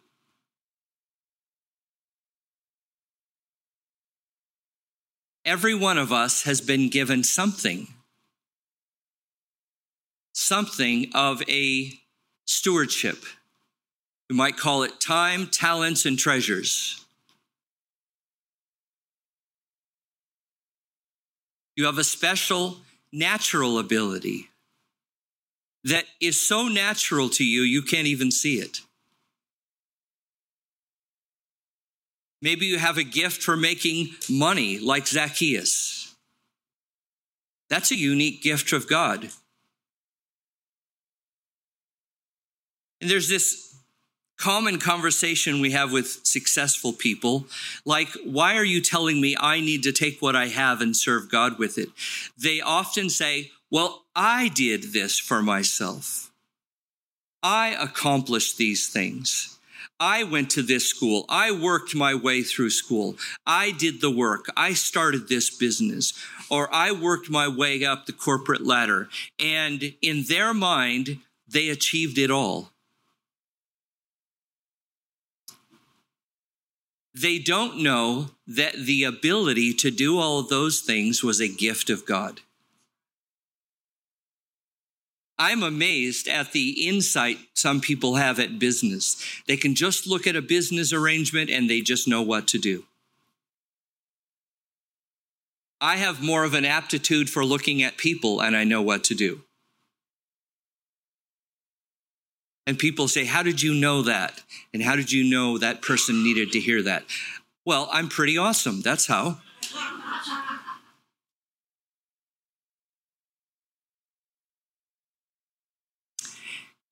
Every 5.45 5.75
one 5.75 5.99
of 5.99 6.13
us 6.13 6.43
has 6.45 6.61
been 6.61 6.89
given 6.89 7.25
something, 7.25 7.89
something 10.33 11.11
of 11.15 11.43
a 11.49 11.93
stewardship. 12.47 13.19
We 14.31 14.37
might 14.37 14.57
call 14.57 14.83
it 14.83 15.01
time, 15.01 15.47
talents, 15.49 16.07
and 16.07 16.19
treasures. 16.19 17.05
You 21.77 21.87
have 21.87 21.99
a 21.99 22.05
special 22.05 22.79
natural 23.13 23.79
ability 23.79 24.49
that 25.85 26.05
is 26.21 26.41
so 26.41 26.69
natural 26.69 27.29
to 27.31 27.45
you, 27.45 27.63
you 27.63 27.83
can't 27.83 28.07
even 28.07 28.31
see 28.31 28.57
it. 28.57 28.81
Maybe 32.43 32.67
you 32.67 32.79
have 32.79 32.99
a 32.99 33.05
gift 33.05 33.43
for 33.43 33.57
making 33.57 34.09
money 34.29 34.79
like 34.79 35.07
Zacchaeus. 35.07 36.15
That's 37.71 37.93
a 37.93 37.97
unique 37.97 38.43
gift 38.43 38.73
of 38.73 38.89
God. 38.89 39.31
And 43.01 43.09
there's 43.09 43.29
this 43.29 43.75
common 44.37 44.79
conversation 44.81 45.61
we 45.61 45.71
have 45.71 45.93
with 45.93 46.27
successful 46.27 46.93
people 46.93 47.47
like, 47.85 48.09
why 48.25 48.57
are 48.57 48.65
you 48.65 48.81
telling 48.81 49.21
me 49.21 49.37
I 49.39 49.61
need 49.61 49.85
to 49.85 49.93
take 49.93 50.21
what 50.21 50.35
I 50.35 50.49
have 50.49 50.81
and 50.81 50.97
serve 50.97 51.31
God 51.31 51.59
with 51.59 51.79
it? 51.79 51.91
They 52.37 52.61
often 52.61 53.09
say, 53.09 53.53
well, 53.71 54.03
I 54.17 54.49
did 54.49 54.93
this 54.93 55.19
for 55.19 55.43
myself. 55.43 56.31
I 57.43 57.69
accomplished 57.69 58.59
these 58.59 58.89
things. 58.89 59.52
I 60.03 60.25
went 60.25 60.51
to 60.51 60.63
this 60.63 60.89
school. 60.89 61.25
I 61.29 61.53
worked 61.53 61.95
my 61.95 62.13
way 62.13 62.43
through 62.43 62.71
school. 62.71 63.15
I 63.47 63.71
did 63.71 64.01
the 64.01 64.11
work. 64.11 64.47
I 64.57 64.73
started 64.73 65.29
this 65.29 65.49
business. 65.49 66.13
Or 66.51 66.69
I 66.75 66.91
worked 66.91 67.31
my 67.31 67.47
way 67.47 67.85
up 67.85 68.07
the 68.07 68.13
corporate 68.13 68.67
ladder. 68.67 69.09
And 69.39 69.95
in 70.03 70.25
their 70.29 70.53
mind, 70.53 71.19
they 71.47 71.69
achieved 71.69 72.19
it 72.19 72.33
all. 72.33 72.73
They 77.15 77.39
don't 77.39 77.81
know 77.81 78.31
that 78.45 78.75
the 78.75 79.05
ability 79.05 79.73
to 79.75 79.93
do 79.93 80.19
all 80.19 80.43
those 80.43 80.81
things 80.81 81.23
was 81.23 81.41
a 81.41 81.47
gift 81.47 81.91
of 81.91 82.05
God. 82.05 82.41
I'm 85.43 85.65
amazed 85.65 86.29
at 86.29 86.53
the 86.53 86.87
insight 86.87 87.37
some 87.55 87.81
people 87.81 88.15
have 88.15 88.39
at 88.39 88.61
business. 88.61 89.21
They 89.49 89.57
can 89.57 89.75
just 89.75 90.07
look 90.07 90.25
at 90.29 90.37
a 90.37 90.41
business 90.41 90.93
arrangement 90.93 91.51
and 91.51 91.69
they 91.69 91.81
just 91.81 92.07
know 92.07 92.23
what 92.23 92.47
to 92.49 92.59
do. 92.59 92.85
I 95.81 95.97
have 95.97 96.23
more 96.23 96.45
of 96.45 96.55
an 96.55 96.65
aptitude 96.65 97.29
for 97.29 97.45
looking 97.45 97.83
at 97.83 97.97
people 97.97 98.41
and 98.41 98.57
I 98.57 98.63
know 98.63 98.83
what 98.83 99.03
to 99.05 99.17
do. 99.17 99.41
And 102.65 102.79
people 102.79 103.09
say, 103.09 103.25
How 103.25 103.43
did 103.43 103.61
you 103.61 103.75
know 103.75 104.03
that? 104.03 104.43
And 104.73 104.81
how 104.81 104.95
did 104.95 105.11
you 105.11 105.29
know 105.29 105.59
that 105.59 105.83
person 105.83 106.23
needed 106.23 106.53
to 106.53 106.61
hear 106.61 106.83
that? 106.83 107.03
Well, 107.67 107.89
I'm 107.91 108.09
pretty 108.09 108.39
awesome. 108.39 108.81
That's 108.81 109.09
how. 109.09 109.39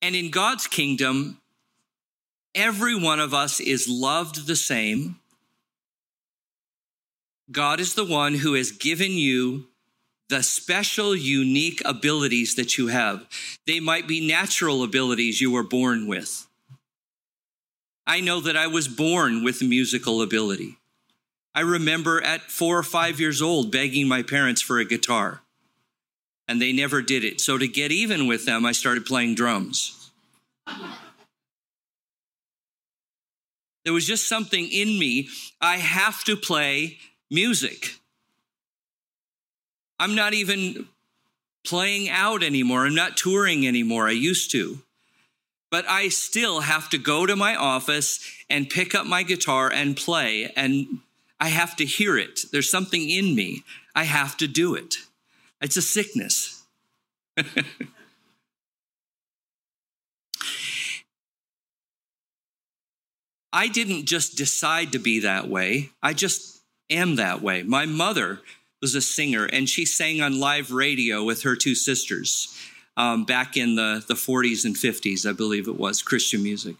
And 0.01 0.15
in 0.15 0.31
God's 0.31 0.67
kingdom, 0.67 1.39
every 2.55 2.95
one 2.95 3.19
of 3.19 3.33
us 3.33 3.59
is 3.59 3.87
loved 3.87 4.47
the 4.47 4.55
same. 4.55 5.17
God 7.51 7.79
is 7.79 7.93
the 7.93 8.05
one 8.05 8.35
who 8.35 8.53
has 8.53 8.71
given 8.71 9.11
you 9.11 9.67
the 10.29 10.41
special, 10.41 11.13
unique 11.13 11.81
abilities 11.83 12.55
that 12.55 12.77
you 12.77 12.87
have. 12.87 13.27
They 13.67 13.79
might 13.79 14.07
be 14.07 14.25
natural 14.25 14.81
abilities 14.81 15.41
you 15.41 15.51
were 15.51 15.63
born 15.63 16.07
with. 16.07 16.47
I 18.07 18.21
know 18.21 18.39
that 18.39 18.57
I 18.57 18.67
was 18.67 18.87
born 18.87 19.43
with 19.43 19.61
musical 19.61 20.21
ability. 20.21 20.77
I 21.53 21.61
remember 21.61 22.23
at 22.23 22.43
four 22.43 22.77
or 22.77 22.83
five 22.83 23.19
years 23.19 23.41
old 23.41 23.71
begging 23.71 24.07
my 24.07 24.23
parents 24.23 24.61
for 24.61 24.79
a 24.79 24.85
guitar 24.85 25.41
and 26.51 26.61
they 26.61 26.73
never 26.73 27.01
did 27.01 27.23
it. 27.23 27.39
So 27.39 27.57
to 27.57 27.67
get 27.67 27.91
even 27.91 28.27
with 28.27 28.45
them, 28.45 28.65
I 28.65 28.73
started 28.73 29.05
playing 29.05 29.35
drums. 29.35 30.00
There 33.83 33.93
was 33.93 34.05
just 34.05 34.29
something 34.29 34.67
in 34.67 34.99
me. 34.99 35.29
I 35.59 35.77
have 35.77 36.23
to 36.25 36.35
play 36.35 36.97
music. 37.29 37.95
I'm 39.99 40.15
not 40.15 40.33
even 40.33 40.87
playing 41.65 42.09
out 42.09 42.43
anymore. 42.43 42.85
I'm 42.85 42.95
not 42.95 43.17
touring 43.17 43.67
anymore. 43.67 44.07
I 44.07 44.11
used 44.11 44.51
to. 44.51 44.79
But 45.69 45.87
I 45.87 46.09
still 46.09 46.61
have 46.61 46.89
to 46.89 46.97
go 46.97 47.25
to 47.25 47.35
my 47.35 47.55
office 47.55 48.19
and 48.49 48.69
pick 48.69 48.93
up 48.93 49.05
my 49.05 49.23
guitar 49.23 49.71
and 49.71 49.95
play, 49.95 50.51
and 50.55 50.99
I 51.39 51.47
have 51.47 51.77
to 51.77 51.85
hear 51.85 52.17
it. 52.17 52.41
There's 52.51 52.69
something 52.69 53.09
in 53.09 53.35
me. 53.35 53.63
I 53.95 54.03
have 54.03 54.35
to 54.37 54.47
do 54.47 54.75
it. 54.75 54.95
It's 55.61 55.77
a 55.77 55.81
sickness. 55.81 56.65
I 63.53 63.67
didn't 63.67 64.05
just 64.05 64.37
decide 64.37 64.91
to 64.93 64.99
be 64.99 65.19
that 65.19 65.47
way. 65.47 65.89
I 66.01 66.13
just 66.13 66.61
am 66.89 67.15
that 67.15 67.41
way. 67.41 67.63
My 67.63 67.85
mother 67.85 68.41
was 68.81 68.95
a 68.95 69.01
singer 69.01 69.45
and 69.45 69.69
she 69.69 69.85
sang 69.85 70.21
on 70.21 70.39
live 70.39 70.71
radio 70.71 71.23
with 71.23 71.43
her 71.43 71.55
two 71.55 71.75
sisters 71.75 72.57
um, 72.97 73.25
back 73.25 73.57
in 73.57 73.75
the, 73.75 74.03
the 74.07 74.13
40s 74.15 74.65
and 74.65 74.75
50s, 74.75 75.27
I 75.27 75.33
believe 75.33 75.67
it 75.67 75.77
was, 75.77 76.01
Christian 76.01 76.43
music. 76.43 76.75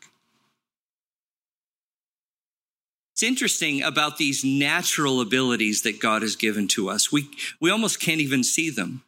It's 3.13 3.23
interesting 3.23 3.83
about 3.83 4.17
these 4.17 4.43
natural 4.43 5.21
abilities 5.21 5.83
that 5.83 5.99
God 5.99 6.21
has 6.21 6.35
given 6.35 6.67
to 6.69 6.89
us. 6.89 7.11
We, 7.11 7.29
we 7.59 7.69
almost 7.69 7.99
can't 7.99 8.21
even 8.21 8.43
see 8.43 8.69
them. 8.69 9.03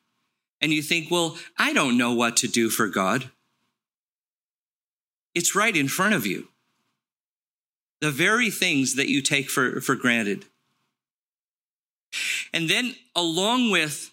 And 0.61 0.71
you 0.71 0.81
think, 0.81 1.09
well, 1.09 1.37
I 1.57 1.73
don't 1.73 1.97
know 1.97 2.13
what 2.13 2.37
to 2.37 2.47
do 2.47 2.69
for 2.69 2.87
God. 2.87 3.29
It's 5.33 5.55
right 5.55 5.75
in 5.75 5.87
front 5.87 6.13
of 6.13 6.25
you. 6.25 6.47
The 8.03 8.11
very 8.11 8.49
things 8.49 8.95
that 8.95 9.07
you 9.07 9.21
take 9.21 9.49
for, 9.49 9.79
for 9.79 9.95
granted. 9.95 10.43
And 12.53 12.69
then, 12.69 12.95
along 13.15 13.71
with 13.71 14.11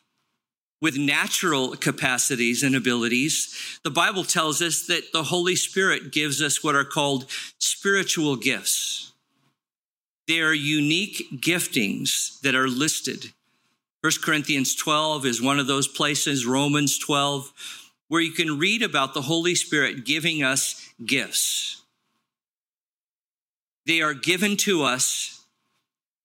with 0.81 0.97
natural 0.97 1.77
capacities 1.77 2.63
and 2.63 2.77
abilities, 2.77 3.81
the 3.83 3.91
Bible 3.91 4.23
tells 4.23 4.63
us 4.63 4.87
that 4.87 5.13
the 5.13 5.25
Holy 5.25 5.57
Spirit 5.57 6.13
gives 6.13 6.41
us 6.41 6.63
what 6.63 6.77
are 6.77 6.85
called 6.85 7.27
spiritual 7.59 8.37
gifts. 8.37 9.13
They 10.29 10.41
are 10.41 10.55
unique 10.55 11.41
giftings 11.41 12.41
that 12.43 12.55
are 12.55 12.69
listed. 12.69 13.33
1 14.03 14.13
Corinthians 14.23 14.77
12 14.77 15.27
is 15.27 15.43
one 15.43 15.59
of 15.59 15.67
those 15.67 15.89
places, 15.89 16.47
Romans 16.47 16.97
12, 16.97 17.53
where 18.07 18.21
you 18.21 18.31
can 18.31 18.57
read 18.57 18.83
about 18.83 19.15
the 19.15 19.23
Holy 19.23 19.57
Spirit 19.57 20.07
giving 20.07 20.45
us 20.45 20.89
gifts. 21.05 21.80
They 23.91 24.03
are 24.03 24.15
given 24.15 24.57
to 24.59 24.85
us 24.85 25.45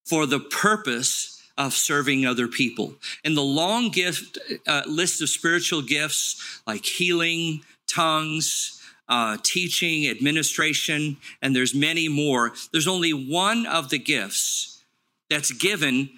for 0.05 0.27
the 0.27 0.39
purpose 0.39 1.41
of 1.57 1.73
serving 1.73 2.23
other 2.23 2.47
people. 2.47 2.93
In 3.23 3.33
the 3.33 3.41
long 3.41 3.89
gift 3.89 4.37
uh, 4.67 4.83
list 4.85 5.19
of 5.23 5.29
spiritual 5.29 5.81
gifts 5.81 6.61
like 6.67 6.85
healing, 6.85 7.63
tongues, 7.87 8.79
uh, 9.09 9.37
teaching, 9.41 10.07
administration, 10.07 11.17
and 11.41 11.55
there's 11.55 11.73
many 11.73 12.07
more. 12.07 12.53
There's 12.71 12.87
only 12.87 13.13
one 13.13 13.65
of 13.65 13.89
the 13.89 13.97
gifts 13.97 14.83
that's 15.31 15.49
given 15.49 16.11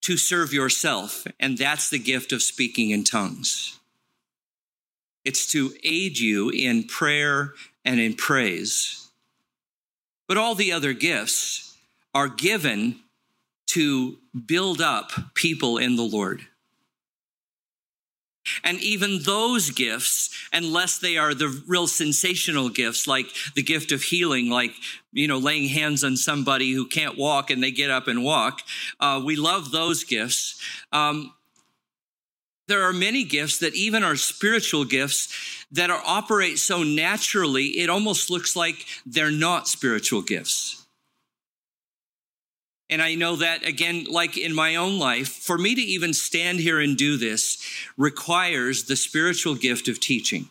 to 0.00 0.16
serve 0.16 0.54
yourself, 0.54 1.26
and 1.38 1.58
that's 1.58 1.90
the 1.90 1.98
gift 1.98 2.32
of 2.32 2.42
speaking 2.42 2.88
in 2.88 3.04
tongues. 3.04 3.78
It's 5.26 5.52
to 5.52 5.74
aid 5.84 6.18
you 6.18 6.48
in 6.48 6.84
prayer 6.84 7.52
and 7.84 8.00
in 8.00 8.14
praise. 8.14 9.05
But 10.28 10.38
all 10.38 10.54
the 10.54 10.72
other 10.72 10.92
gifts 10.92 11.76
are 12.14 12.28
given 12.28 13.00
to 13.68 14.18
build 14.46 14.80
up 14.80 15.34
people 15.34 15.78
in 15.78 15.96
the 15.96 16.02
Lord. 16.02 16.46
And 18.62 18.80
even 18.80 19.22
those 19.22 19.70
gifts, 19.70 20.30
unless 20.52 20.98
they 20.98 21.16
are 21.16 21.34
the 21.34 21.62
real 21.66 21.86
sensational 21.86 22.68
gifts, 22.68 23.06
like 23.06 23.26
the 23.54 23.62
gift 23.62 23.92
of 23.92 24.02
healing, 24.02 24.50
like, 24.50 24.72
you 25.12 25.26
know, 25.26 25.38
laying 25.38 25.68
hands 25.68 26.04
on 26.04 26.16
somebody 26.16 26.72
who 26.72 26.86
can't 26.86 27.18
walk 27.18 27.50
and 27.50 27.62
they 27.62 27.72
get 27.72 27.90
up 27.90 28.06
and 28.06 28.22
walk, 28.22 28.62
uh, 29.00 29.20
we 29.24 29.36
love 29.36 29.72
those 29.72 30.04
gifts. 30.04 30.60
Um, 30.92 31.32
there 32.68 32.82
are 32.82 32.92
many 32.92 33.24
gifts 33.24 33.58
that 33.58 33.74
even 33.74 34.02
are 34.02 34.16
spiritual 34.16 34.84
gifts 34.84 35.28
that 35.70 35.90
are 35.90 36.02
operate 36.04 36.58
so 36.58 36.82
naturally, 36.82 37.78
it 37.78 37.90
almost 37.90 38.30
looks 38.30 38.56
like 38.56 38.86
they're 39.04 39.30
not 39.30 39.68
spiritual 39.68 40.22
gifts. 40.22 40.86
And 42.88 43.02
I 43.02 43.16
know 43.16 43.36
that, 43.36 43.66
again, 43.66 44.04
like 44.08 44.36
in 44.38 44.54
my 44.54 44.76
own 44.76 44.98
life, 44.98 45.28
for 45.28 45.58
me 45.58 45.74
to 45.74 45.80
even 45.80 46.14
stand 46.14 46.60
here 46.60 46.80
and 46.80 46.96
do 46.96 47.16
this 47.16 47.60
requires 47.96 48.84
the 48.84 48.94
spiritual 48.94 49.56
gift 49.56 49.88
of 49.88 49.98
teaching. 49.98 50.50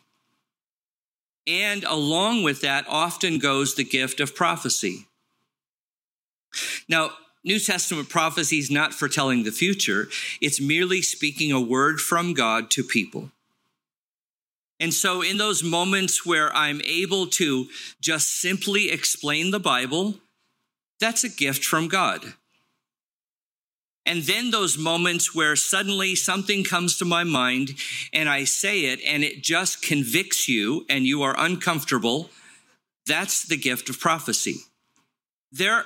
And 1.47 1.83
along 1.85 2.43
with 2.43 2.61
that 2.61 2.85
often 2.89 3.39
goes 3.39 3.75
the 3.75 3.85
gift 3.85 4.19
of 4.19 4.35
prophecy. 4.35 5.07
Now, 6.89 7.11
New 7.45 7.59
Testament 7.59 8.09
prophecy 8.09 8.57
is 8.57 8.71
not 8.71 8.93
foretelling 8.93 9.43
the 9.43 9.51
future, 9.51 10.09
it's 10.41 10.59
merely 10.59 11.01
speaking 11.01 11.51
a 11.51 11.61
word 11.61 11.99
from 11.99 12.33
God 12.33 12.71
to 12.71 12.83
people. 12.83 13.29
And 14.79 14.93
so, 14.93 15.21
in 15.21 15.37
those 15.37 15.63
moments 15.63 16.25
where 16.25 16.53
I'm 16.53 16.81
able 16.81 17.27
to 17.27 17.67
just 18.01 18.41
simply 18.41 18.91
explain 18.91 19.51
the 19.51 19.59
Bible, 19.59 20.15
that's 20.99 21.23
a 21.23 21.29
gift 21.29 21.63
from 21.63 21.87
God. 21.87 22.33
And 24.07 24.23
then 24.23 24.51
those 24.51 24.77
moments 24.77 25.33
where 25.33 25.55
suddenly 25.55 26.15
something 26.15 26.63
comes 26.63 26.97
to 26.97 27.05
my 27.05 27.23
mind 27.23 27.73
and 28.13 28.27
I 28.27 28.43
say 28.43 28.85
it 28.85 28.99
and 29.05 29.23
it 29.23 29.43
just 29.43 29.81
convicts 29.81 30.47
you 30.47 30.85
and 30.89 31.05
you 31.05 31.23
are 31.23 31.35
uncomfortable, 31.37 32.29
that's 33.07 33.47
the 33.47 33.57
gift 33.57 33.89
of 33.89 33.99
prophecy. 33.99 34.57
There, 35.51 35.85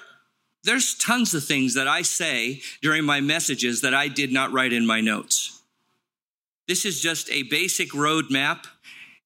there's 0.63 0.95
tons 0.95 1.33
of 1.33 1.43
things 1.43 1.73
that 1.75 1.87
I 1.87 2.01
say 2.01 2.61
during 2.81 3.05
my 3.05 3.21
messages 3.21 3.81
that 3.81 3.93
I 3.93 4.07
did 4.07 4.31
not 4.31 4.51
write 4.51 4.73
in 4.73 4.85
my 4.85 5.01
notes. 5.01 5.61
This 6.67 6.85
is 6.85 7.01
just 7.01 7.31
a 7.31 7.43
basic 7.43 7.91
roadmap, 7.91 8.65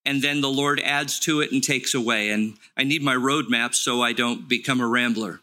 and 0.06 0.22
then 0.22 0.42
the 0.42 0.50
Lord 0.50 0.80
adds 0.80 1.20
to 1.22 1.42
it 1.42 1.52
and 1.52 1.64
takes 1.64 1.94
away. 1.94 2.30
And 2.30 2.56
I 2.78 2.84
need 2.84 3.02
my 3.02 3.16
roadmap 3.16 3.74
so 3.74 4.02
I 4.02 4.14
don't 4.14 4.48
become 4.48 4.80
a 4.80 4.88
rambler. 4.88 5.42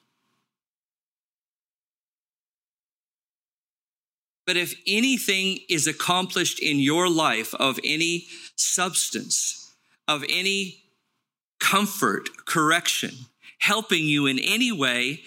But 4.47 4.57
if 4.57 4.75
anything 4.87 5.61
is 5.69 5.87
accomplished 5.87 6.59
in 6.59 6.81
your 6.81 7.09
life 7.09 7.55
of 7.55 7.79
any 7.85 8.27
substance, 8.57 9.75
of 10.09 10.25
any 10.29 10.83
comfort, 11.61 12.29
correction, 12.47 13.15
helping 13.59 14.05
you 14.05 14.27
in 14.27 14.39
any 14.39 14.73
way, 14.73 15.21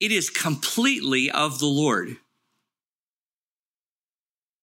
it 0.00 0.12
is 0.12 0.30
completely 0.30 1.30
of 1.30 1.58
the 1.58 1.66
Lord. 1.66 2.16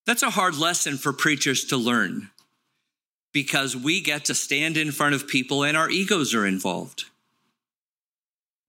That's 0.05 0.23
a 0.23 0.29
hard 0.29 0.55
lesson 0.55 0.97
for 0.97 1.13
preachers 1.13 1.65
to 1.65 1.77
learn 1.77 2.29
because 3.31 3.75
we 3.75 4.01
get 4.01 4.25
to 4.25 4.35
stand 4.35 4.77
in 4.77 4.91
front 4.91 5.15
of 5.15 5.27
people 5.27 5.63
and 5.63 5.75
our 5.75 5.89
egos 5.89 6.33
are 6.33 6.45
involved. 6.45 7.05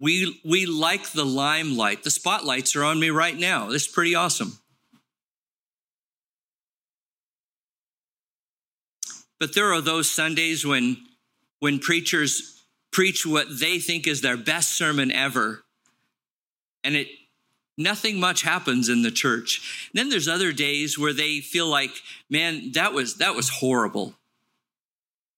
We, 0.00 0.40
we 0.44 0.66
like 0.66 1.12
the 1.12 1.24
limelight. 1.24 2.02
The 2.02 2.10
spotlights 2.10 2.76
are 2.76 2.84
on 2.84 2.98
me 3.00 3.10
right 3.10 3.36
now. 3.36 3.70
It's 3.70 3.88
pretty 3.88 4.14
awesome. 4.14 4.58
But 9.38 9.54
there 9.54 9.72
are 9.72 9.80
those 9.80 10.10
Sundays 10.10 10.64
when, 10.64 10.96
when 11.60 11.78
preachers 11.78 12.62
preach 12.92 13.26
what 13.26 13.46
they 13.60 13.78
think 13.78 14.06
is 14.06 14.20
their 14.20 14.36
best 14.36 14.72
sermon 14.72 15.10
ever, 15.10 15.63
and 16.84 16.94
it 16.94 17.08
nothing 17.76 18.20
much 18.20 18.42
happens 18.42 18.88
in 18.88 19.02
the 19.02 19.10
church. 19.10 19.88
And 19.92 19.98
then 19.98 20.08
there's 20.08 20.28
other 20.28 20.52
days 20.52 20.98
where 20.98 21.12
they 21.12 21.40
feel 21.40 21.66
like, 21.66 21.90
man, 22.30 22.72
that 22.72 22.92
was 22.92 23.16
that 23.16 23.34
was 23.34 23.48
horrible. 23.48 24.14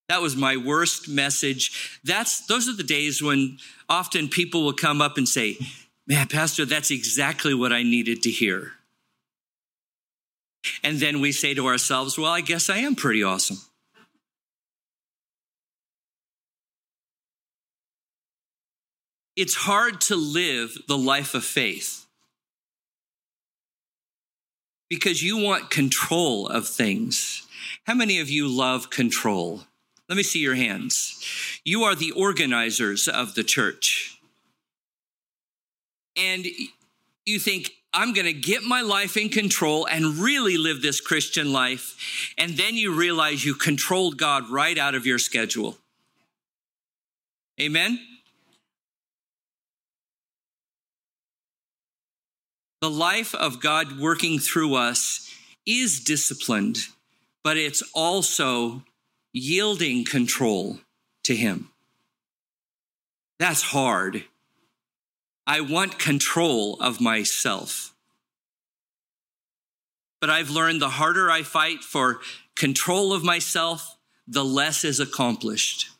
That 0.09 0.22
was 0.22 0.37
my 0.37 0.56
worst 0.56 1.09
message. 1.09 2.00
That's 2.04 2.46
those 2.46 2.68
are 2.68 2.76
the 2.76 2.82
days 2.82 3.22
when 3.22 3.59
often 3.88 4.28
people 4.28 4.64
will 4.64 4.72
come 4.72 5.00
up 5.00 5.16
and 5.16 5.28
say, 5.28 5.59
"Man, 6.06 6.28
pastor, 6.28 6.64
that's 6.64 6.90
exactly 6.90 7.54
what 7.54 7.72
I 7.72 7.82
needed 7.82 8.22
to 8.22 8.30
hear." 8.30 8.74
And 10.82 11.00
then 11.00 11.20
we 11.20 11.32
say 11.32 11.54
to 11.54 11.66
ourselves, 11.66 12.18
"Well, 12.18 12.30
I 12.30 12.40
guess 12.40 12.70
I 12.70 12.78
am 12.78 12.94
pretty 12.94 13.22
awesome." 13.22 13.61
It's 19.37 19.55
hard 19.55 20.01
to 20.03 20.16
live 20.16 20.77
the 20.88 20.96
life 20.96 21.35
of 21.35 21.44
faith 21.44 22.07
because 24.88 25.22
you 25.22 25.37
want 25.37 25.70
control 25.70 26.49
of 26.49 26.66
things. 26.66 27.46
How 27.85 27.94
many 27.94 28.18
of 28.18 28.31
you 28.31 28.49
love 28.49 28.90
control? 28.90 29.62
Let 30.09 30.16
me 30.16 30.22
see 30.22 30.38
your 30.38 30.55
hands. 30.55 31.22
You 31.64 31.83
are 31.85 31.94
the 31.94 32.12
organizers 32.12 33.09
of 33.09 33.35
the 33.35 33.44
church. 33.44 34.18
And 36.16 36.46
you 37.27 37.38
think, 37.38 37.72
I'm 37.92 38.12
going 38.12 38.27
to 38.27 38.33
get 38.33 38.62
my 38.62 38.83
life 38.83 39.16
in 39.16 39.29
control 39.29 39.87
and 39.87 40.18
really 40.18 40.57
live 40.57 40.83
this 40.83 41.01
Christian 41.01 41.53
life. 41.53 42.35
And 42.38 42.57
then 42.57 42.75
you 42.75 42.94
realize 42.94 43.44
you 43.44 43.55
controlled 43.55 44.18
God 44.18 44.49
right 44.51 44.79
out 44.79 44.94
of 44.94 45.07
your 45.07 45.18
schedule. 45.18 45.79
Amen? 47.61 47.99
The 52.81 52.91
life 52.91 53.35
of 53.35 53.61
God 53.61 53.99
working 53.99 54.39
through 54.39 54.75
us 54.75 55.31
is 55.65 56.01
disciplined, 56.01 56.79
but 57.43 57.57
it's 57.57 57.83
also 57.95 58.83
yielding 59.33 60.05
control 60.05 60.81
to 61.25 61.35
Him. 61.35 61.71
That's 63.39 63.62
hard. 63.62 64.25
I 65.47 65.61
want 65.61 65.99
control 65.99 66.79
of 66.81 67.01
myself. 67.01 67.95
But 70.21 70.31
I've 70.31 70.51
learned 70.51 70.81
the 70.81 70.89
harder 70.89 71.31
I 71.31 71.43
fight 71.43 71.81
for 71.85 72.21
control 72.57 73.12
of 73.12 73.23
myself, 73.23 73.97
the 74.27 74.45
less 74.45 74.85
is 74.85 74.99
accomplished. 74.99 75.91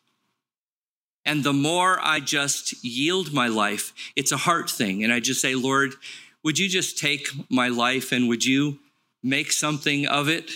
And 1.25 1.43
the 1.43 1.53
more 1.53 1.99
I 2.01 2.21
just 2.21 2.85
yield 2.85 3.33
my 3.33 3.49
life, 3.49 3.93
it's 4.15 4.33
a 4.33 4.37
heart 4.37 4.71
thing. 4.71 5.05
And 5.05 5.13
I 5.13 5.21
just 5.21 5.41
say, 5.41 5.55
Lord, 5.55 5.95
would 6.47 6.61
you 6.61 6.69
just 6.69 6.97
take 6.97 7.29
my 7.51 7.67
life 7.67 8.13
and 8.13 8.29
would 8.29 8.45
you 8.45 8.79
make 9.21 9.51
something 9.51 10.07
of 10.07 10.29
it? 10.29 10.53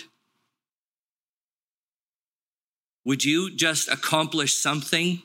Would 3.03 3.25
you 3.25 3.53
just 3.53 3.89
accomplish 3.89 4.55
something? 4.55 5.21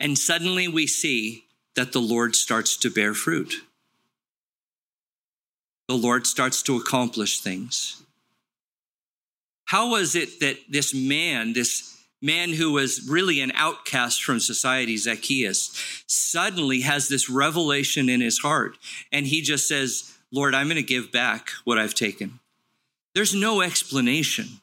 And 0.00 0.16
suddenly 0.16 0.68
we 0.68 0.86
see 0.86 1.44
that 1.76 1.92
the 1.92 2.00
Lord 2.00 2.34
starts 2.34 2.78
to 2.78 2.88
bear 2.88 3.12
fruit. 3.12 3.56
The 5.86 5.94
Lord 5.94 6.26
starts 6.26 6.62
to 6.62 6.78
accomplish 6.78 7.40
things. 7.40 8.02
How 9.66 9.90
was 9.90 10.14
it 10.14 10.40
that 10.40 10.56
this 10.70 10.94
man, 10.94 11.52
this 11.52 12.01
man 12.22 12.52
who 12.52 12.72
was 12.72 13.06
really 13.08 13.40
an 13.40 13.52
outcast 13.54 14.22
from 14.22 14.38
society, 14.38 14.96
Zacchaeus, 14.96 16.04
suddenly 16.06 16.82
has 16.82 17.08
this 17.08 17.28
revelation 17.28 18.08
in 18.08 18.20
his 18.20 18.38
heart. 18.38 18.78
And 19.10 19.26
he 19.26 19.42
just 19.42 19.68
says, 19.68 20.16
Lord, 20.30 20.54
I'm 20.54 20.68
going 20.68 20.76
to 20.76 20.82
give 20.82 21.10
back 21.10 21.50
what 21.64 21.78
I've 21.78 21.94
taken. 21.94 22.38
There's 23.14 23.34
no 23.34 23.60
explanation 23.60 24.60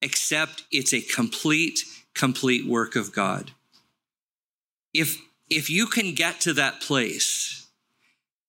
except 0.00 0.64
it's 0.72 0.92
a 0.92 1.00
complete, 1.00 1.84
complete 2.14 2.66
work 2.66 2.96
of 2.96 3.12
God. 3.12 3.52
If, 4.92 5.18
if 5.48 5.70
you 5.70 5.86
can 5.86 6.14
get 6.14 6.40
to 6.40 6.54
that 6.54 6.80
place 6.80 7.68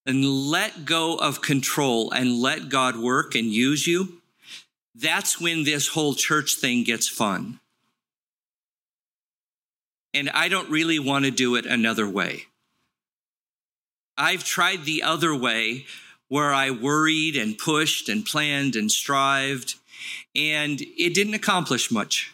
and 0.05 0.25
let 0.25 0.85
go 0.85 1.15
of 1.15 1.41
control 1.41 2.11
and 2.11 2.41
let 2.41 2.69
God 2.69 2.95
work 2.97 3.35
and 3.35 3.45
use 3.45 3.85
you, 3.85 4.21
that's 4.95 5.39
when 5.39 5.63
this 5.63 5.89
whole 5.89 6.15
church 6.15 6.55
thing 6.55 6.83
gets 6.83 7.07
fun 7.07 7.59
and 10.13 10.30
I 10.30 10.47
don't 10.47 10.69
really 10.69 10.99
want 10.99 11.26
to 11.26 11.32
do 11.32 11.56
it 11.56 11.65
another 11.65 12.08
way. 12.08 12.43
I've 14.17 14.43
tried 14.43 14.86
the 14.86 15.04
other 15.04 15.36
way 15.36 15.86
where 16.28 16.54
I 16.54 16.71
worried 16.71 17.36
and 17.36 17.58
pushed 17.58 18.10
and 18.10 18.26
planned 18.26 18.76
and 18.76 18.91
strived, 18.91 19.76
and 20.36 20.82
it 20.82 21.13
didn't 21.13 21.34
accomplish 21.34 21.91
much. 21.91 22.34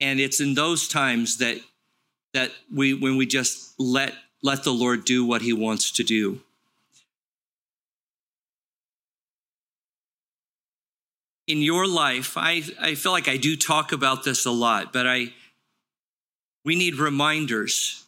And 0.00 0.20
it's 0.20 0.40
in 0.40 0.54
those 0.54 0.86
times 0.88 1.38
that 1.38 1.58
that 2.32 2.50
we 2.72 2.94
when 2.94 3.16
we 3.16 3.26
just 3.26 3.74
let 3.78 4.14
let 4.42 4.64
the 4.64 4.72
Lord 4.72 5.04
do 5.04 5.24
what 5.24 5.42
he 5.42 5.52
wants 5.52 5.90
to 5.92 6.02
do. 6.02 6.40
In 11.46 11.58
your 11.58 11.86
life, 11.86 12.36
I, 12.36 12.62
I 12.80 12.94
feel 12.94 13.12
like 13.12 13.28
I 13.28 13.36
do 13.36 13.56
talk 13.56 13.92
about 13.92 14.24
this 14.24 14.46
a 14.46 14.50
lot, 14.50 14.92
but 14.92 15.06
I 15.06 15.32
we 16.64 16.76
need 16.76 16.96
reminders 16.96 18.04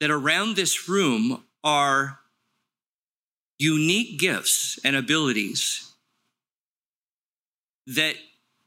that 0.00 0.10
around 0.10 0.56
this 0.56 0.88
room 0.88 1.44
are 1.64 2.18
unique 3.58 4.18
gifts 4.18 4.78
and 4.84 4.94
abilities 4.94 5.92
that 7.86 8.16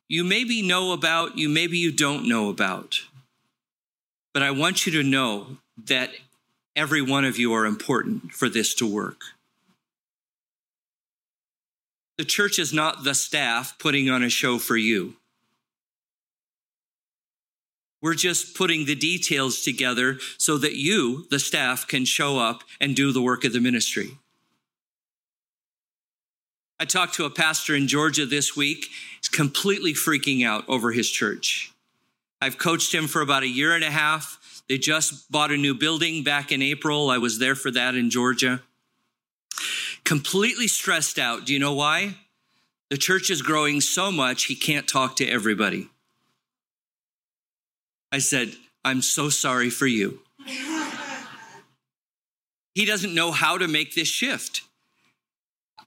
you 0.08 0.23
maybe 0.23 0.62
know 0.62 0.93
about, 0.93 1.38
you 1.38 1.49
maybe 1.49 1.78
you 1.78 1.91
don't 1.91 2.28
know 2.28 2.49
about. 2.49 3.01
But 4.34 4.43
I 4.43 4.51
want 4.51 4.86
you 4.86 4.91
to 4.93 5.04
know 5.04 5.58
that 5.86 6.12
every 6.75 7.01
one 7.01 7.25
of 7.25 7.38
you 7.38 7.54
are 7.54 7.65
important 7.65 8.34
for 8.34 8.49
this 8.49 8.73
to 8.75 8.88
work. 8.88 9.21
The 12.17 12.25
church 12.25 12.60
is 12.60 12.71
not 12.71 13.04
the 13.04 13.13
staff 13.13 13.78
putting 13.78 14.10
on 14.10 14.23
a 14.23 14.30
show 14.30 14.58
for 14.58 14.78
you. 14.78 15.15
We're 18.01 18.13
just 18.13 18.56
putting 18.56 18.86
the 18.86 18.95
details 18.95 19.62
together 19.62 20.19
so 20.38 20.58
that 20.60 20.75
you, 20.75 21.25
the 21.32 21.39
staff, 21.39 21.88
can 21.88 22.06
show 22.06 22.38
up 22.38 22.63
and 22.80 22.95
do 22.95 23.12
the 23.12 23.21
work 23.21 23.43
of 23.43 23.51
the 23.51 23.60
ministry. 23.60 24.12
I 26.80 26.86
talked 26.86 27.15
to 27.15 27.25
a 27.25 27.30
pastor 27.30 27.73
in 27.75 27.88
Georgia 27.88 28.25
this 28.25 28.56
week. 28.56 28.88
He's 29.21 29.30
completely 29.30 29.93
freaking 29.93 30.45
out 30.45 30.65
over 30.67 30.91
his 30.91 31.10
church. 31.10 31.71
I've 32.41 32.58
coached 32.58 32.93
him 32.93 33.08
for 33.08 33.21
about 33.21 33.43
a 33.43 33.47
year 33.47 33.73
and 33.73 33.84
a 33.84 33.89
half. 33.89 34.63
They 34.67 34.78
just 34.78 35.32
bought 35.32 35.51
a 35.51 35.58
new 35.58 35.73
building 35.73 36.23
back 36.23 36.51
in 36.51 36.62
April. 36.62 37.10
I 37.10 37.17
was 37.17 37.39
there 37.39 37.56
for 37.56 37.71
that 37.71 37.95
in 37.95 38.10
Georgia. 38.10 38.62
Completely 40.05 40.67
stressed 40.67 41.19
out. 41.19 41.45
Do 41.45 41.53
you 41.53 41.59
know 41.59 41.73
why? 41.73 42.15
The 42.89 42.97
church 42.97 43.29
is 43.29 43.41
growing 43.41 43.81
so 43.81 44.11
much, 44.11 44.45
he 44.45 44.55
can't 44.55 44.87
talk 44.87 45.15
to 45.17 45.27
everybody. 45.27 45.89
I 48.11 48.19
said, 48.19 48.53
I'm 48.83 49.01
so 49.01 49.29
sorry 49.29 49.71
for 49.71 49.87
you. 49.87 50.19
he 52.75 52.85
doesn't 52.85 53.15
know 53.15 53.31
how 53.31 53.57
to 53.57 53.67
make 53.67 53.95
this 53.95 54.07
shift. 54.07 54.61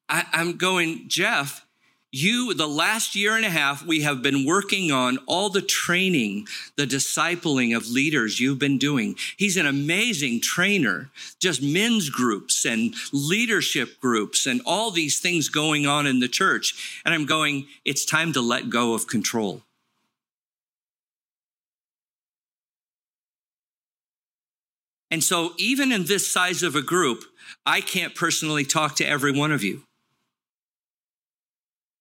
I, 0.09 0.27
am 0.33 0.57
going, 0.57 1.05
Jeff, 1.09 1.65
you, 2.11 2.55
the 2.55 2.67
last 2.67 3.15
year 3.15 3.37
and 3.37 3.45
a 3.45 3.51
half, 3.51 3.85
we 3.85 4.03
have 4.03 4.23
been 4.23 4.47
working 4.47 4.91
on 4.91 5.19
all 5.27 5.51
the 5.51 5.61
training, 5.61 6.47
the 6.77 6.87
discipling 6.87 7.77
of 7.77 7.89
leaders 7.89 8.41
you've 8.41 8.59
been 8.59 8.79
doing. 8.79 9.15
He's 9.37 9.57
an 9.59 9.67
amazing 9.67 10.41
trainer, 10.41 11.11
just 11.39 11.63
men's 11.63 12.09
groups 12.09 12.65
and 12.65 12.95
leadership 13.13 14.01
groups 14.01 14.47
and 14.47 14.63
all 14.65 14.91
these 14.91 15.19
things 15.19 15.51
going 15.51 15.87
on 15.87 16.07
in 16.07 16.21
the 16.21 16.29
church. 16.29 17.03
And 17.05 17.15
I'm 17.15 17.27
going, 17.27 17.67
it's 17.85 18.07
time 18.07 18.33
to 18.33 18.41
let 18.41 18.71
go 18.71 18.95
of 18.95 19.07
control. 19.07 19.63
And 25.11 25.25
so, 25.25 25.55
even 25.57 25.91
in 25.91 26.05
this 26.05 26.31
size 26.31 26.63
of 26.63 26.75
a 26.75 26.83
group, 26.83 27.25
I 27.65 27.81
can't 27.81 28.15
personally 28.15 28.65
talk 28.65 28.97
to 28.97 29.07
every 29.07 29.33
one 29.33 29.53
of 29.53 29.65
you. 29.65 29.88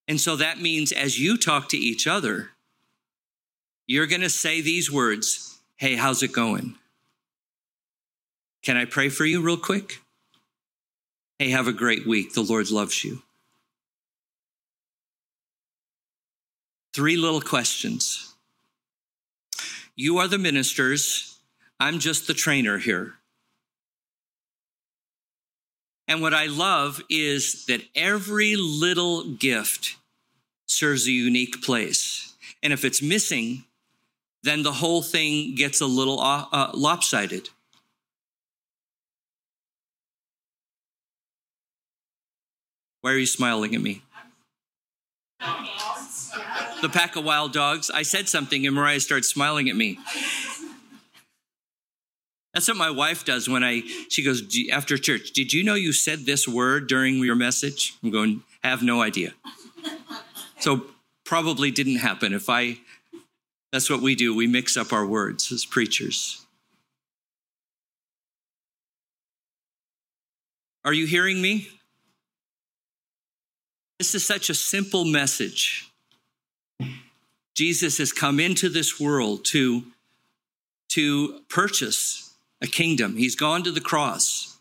And 0.07 0.19
so 0.19 0.35
that 0.37 0.61
means 0.61 0.91
as 0.91 1.19
you 1.19 1.37
talk 1.37 1.69
to 1.69 1.77
each 1.77 2.07
other, 2.07 2.51
you're 3.87 4.07
going 4.07 4.21
to 4.21 4.29
say 4.29 4.61
these 4.61 4.91
words 4.91 5.59
Hey, 5.77 5.95
how's 5.95 6.23
it 6.23 6.31
going? 6.31 6.75
Can 8.63 8.77
I 8.77 8.85
pray 8.85 9.09
for 9.09 9.25
you 9.25 9.41
real 9.41 9.57
quick? 9.57 10.01
Hey, 11.37 11.51
have 11.51 11.67
a 11.67 11.73
great 11.73 12.07
week. 12.07 12.33
The 12.33 12.41
Lord 12.41 12.71
loves 12.71 13.03
you. 13.03 13.21
Three 16.93 17.15
little 17.15 17.41
questions. 17.41 18.33
You 19.95 20.17
are 20.17 20.27
the 20.27 20.39
ministers. 20.39 21.37
I'm 21.79 21.99
just 21.99 22.25
the 22.25 22.33
trainer 22.33 22.79
here. 22.79 23.13
And 26.07 26.21
what 26.21 26.33
I 26.33 26.45
love 26.45 27.01
is 27.09 27.65
that 27.65 27.81
every 27.95 28.55
little 28.55 29.23
gift 29.25 29.97
serves 30.65 31.07
a 31.07 31.11
unique 31.11 31.61
place. 31.61 32.35
And 32.63 32.71
if 32.71 32.85
it's 32.85 33.01
missing, 33.01 33.65
then 34.43 34.63
the 34.63 34.71
whole 34.71 35.01
thing 35.01 35.55
gets 35.55 35.81
a 35.81 35.85
little 35.85 36.19
uh, 36.19 36.45
uh 36.51 36.71
lopsided. 36.73 37.49
Why 43.01 43.11
are 43.11 43.17
you 43.17 43.25
smiling 43.25 43.75
at 43.75 43.81
me? 43.81 44.01
The 46.81 46.89
pack 46.89 47.15
of 47.15 47.23
wild 47.23 47.53
dogs. 47.53 47.89
I 47.89 48.03
said 48.03 48.29
something 48.29 48.65
and 48.65 48.75
Mariah 48.75 48.99
starts 48.99 49.27
smiling 49.27 49.69
at 49.69 49.75
me. 49.75 49.99
That's 52.57 52.69
what 52.69 52.77
my 52.77 52.89
wife 52.89 53.23
does 53.23 53.47
when 53.47 53.63
I, 53.63 53.83
she 54.09 54.23
goes, 54.23 54.41
after 54.71 54.97
church, 54.97 55.29
did 55.29 55.53
you 55.53 55.63
know 55.63 55.75
you 55.75 55.93
said 55.93 56.25
this 56.25 56.47
word 56.47 56.87
during 56.87 57.17
your 57.17 57.35
message? 57.35 57.93
I'm 58.01 58.09
going, 58.09 58.41
have 58.63 58.81
no 58.81 58.99
idea. 58.99 59.35
So 60.57 60.85
probably 61.23 61.69
didn't 61.69 61.97
happen. 61.97 62.33
If 62.33 62.49
I, 62.49 62.79
that's 63.71 63.91
what 63.91 64.01
we 64.01 64.15
do. 64.15 64.35
We 64.35 64.47
mix 64.47 64.75
up 64.75 64.91
our 64.91 65.05
words 65.05 65.51
as 65.51 65.65
preachers. 65.65 66.47
Are 70.83 70.93
you 70.93 71.05
hearing 71.05 71.39
me? 71.39 71.67
This 73.99 74.15
is 74.15 74.25
such 74.25 74.49
a 74.49 74.55
simple 74.55 75.05
message. 75.05 75.91
Jesus 77.53 77.99
has 77.99 78.11
come 78.11 78.39
into 78.39 78.67
this 78.67 78.99
world 78.99 79.45
to, 79.45 79.83
to 80.89 81.41
purchase 81.49 82.26
a 82.61 82.67
kingdom. 82.67 83.15
He's 83.17 83.35
gone 83.35 83.63
to 83.63 83.71
the 83.71 83.81
cross, 83.81 84.57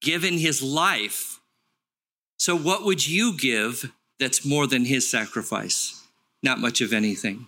given 0.00 0.38
his 0.38 0.62
life. 0.62 1.40
So, 2.36 2.56
what 2.56 2.84
would 2.84 3.06
you 3.06 3.36
give 3.36 3.92
that's 4.18 4.44
more 4.44 4.66
than 4.66 4.84
his 4.84 5.08
sacrifice? 5.08 6.02
Not 6.42 6.58
much 6.58 6.80
of 6.80 6.92
anything. 6.92 7.46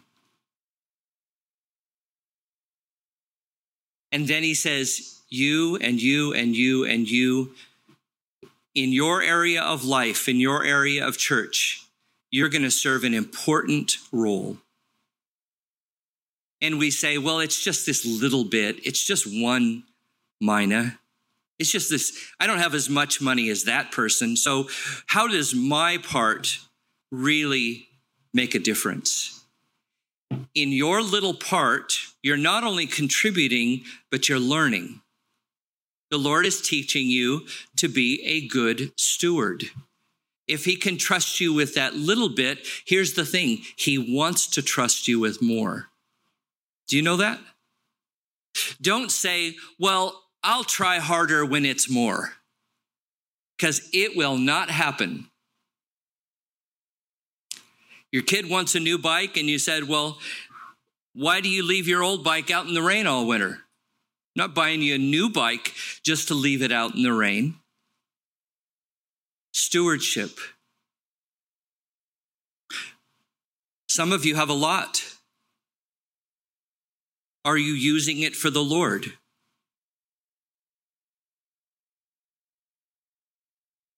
And 4.12 4.28
then 4.28 4.42
he 4.42 4.54
says, 4.54 5.20
You 5.28 5.76
and 5.76 6.00
you 6.00 6.32
and 6.32 6.56
you 6.56 6.84
and 6.84 7.08
you, 7.08 7.52
in 8.74 8.92
your 8.92 9.22
area 9.22 9.62
of 9.62 9.84
life, 9.84 10.28
in 10.28 10.40
your 10.40 10.64
area 10.64 11.06
of 11.06 11.18
church, 11.18 11.86
you're 12.30 12.48
going 12.48 12.62
to 12.62 12.70
serve 12.70 13.04
an 13.04 13.14
important 13.14 13.98
role 14.12 14.58
and 16.60 16.78
we 16.78 16.90
say, 16.90 17.18
well, 17.18 17.40
it's 17.40 17.62
just 17.62 17.86
this 17.86 18.04
little 18.04 18.44
bit, 18.44 18.84
it's 18.86 19.04
just 19.04 19.26
one 19.26 19.84
mina. 20.40 20.98
It's 21.58 21.70
just 21.70 21.90
this, 21.90 22.32
I 22.38 22.46
don't 22.46 22.58
have 22.58 22.74
as 22.74 22.90
much 22.90 23.20
money 23.20 23.48
as 23.48 23.64
that 23.64 23.90
person. 23.90 24.36
So, 24.36 24.68
how 25.06 25.26
does 25.26 25.54
my 25.54 25.98
part 25.98 26.58
really 27.10 27.88
make 28.34 28.54
a 28.54 28.58
difference? 28.58 29.44
In 30.54 30.70
your 30.70 31.02
little 31.02 31.34
part, 31.34 31.94
you're 32.22 32.36
not 32.36 32.64
only 32.64 32.86
contributing, 32.86 33.84
but 34.10 34.28
you're 34.28 34.38
learning. 34.38 35.00
The 36.10 36.18
Lord 36.18 36.46
is 36.46 36.60
teaching 36.60 37.06
you 37.06 37.46
to 37.76 37.88
be 37.88 38.22
a 38.24 38.46
good 38.48 38.92
steward. 38.96 39.64
If 40.46 40.64
He 40.64 40.76
can 40.76 40.98
trust 40.98 41.40
you 41.40 41.52
with 41.52 41.74
that 41.74 41.94
little 41.94 42.28
bit, 42.28 42.66
here's 42.86 43.14
the 43.14 43.24
thing 43.24 43.62
He 43.76 43.98
wants 43.98 44.46
to 44.48 44.62
trust 44.62 45.08
you 45.08 45.18
with 45.20 45.40
more. 45.40 45.88
Do 46.88 46.96
you 46.96 47.02
know 47.02 47.16
that? 47.16 47.38
Don't 48.80 49.10
say, 49.10 49.56
well, 49.78 50.22
I'll 50.42 50.64
try 50.64 50.98
harder 50.98 51.44
when 51.44 51.64
it's 51.64 51.90
more, 51.90 52.32
because 53.56 53.88
it 53.92 54.16
will 54.16 54.38
not 54.38 54.70
happen. 54.70 55.28
Your 58.12 58.22
kid 58.22 58.48
wants 58.48 58.74
a 58.74 58.80
new 58.80 58.98
bike, 58.98 59.36
and 59.36 59.48
you 59.48 59.58
said, 59.58 59.88
well, 59.88 60.18
why 61.12 61.40
do 61.40 61.48
you 61.48 61.66
leave 61.66 61.88
your 61.88 62.02
old 62.02 62.22
bike 62.22 62.50
out 62.50 62.66
in 62.66 62.74
the 62.74 62.82
rain 62.82 63.06
all 63.06 63.26
winter? 63.26 63.46
I'm 63.48 63.58
not 64.36 64.54
buying 64.54 64.82
you 64.82 64.94
a 64.94 64.98
new 64.98 65.28
bike 65.28 65.72
just 66.02 66.28
to 66.28 66.34
leave 66.34 66.62
it 66.62 66.70
out 66.70 66.94
in 66.94 67.02
the 67.02 67.12
rain. 67.12 67.56
Stewardship. 69.52 70.38
Some 73.88 74.12
of 74.12 74.24
you 74.24 74.34
have 74.36 74.50
a 74.50 74.54
lot. 74.54 75.15
Are 77.46 77.56
you 77.56 77.74
using 77.74 78.22
it 78.22 78.34
for 78.34 78.50
the 78.50 78.62
Lord? 78.62 79.06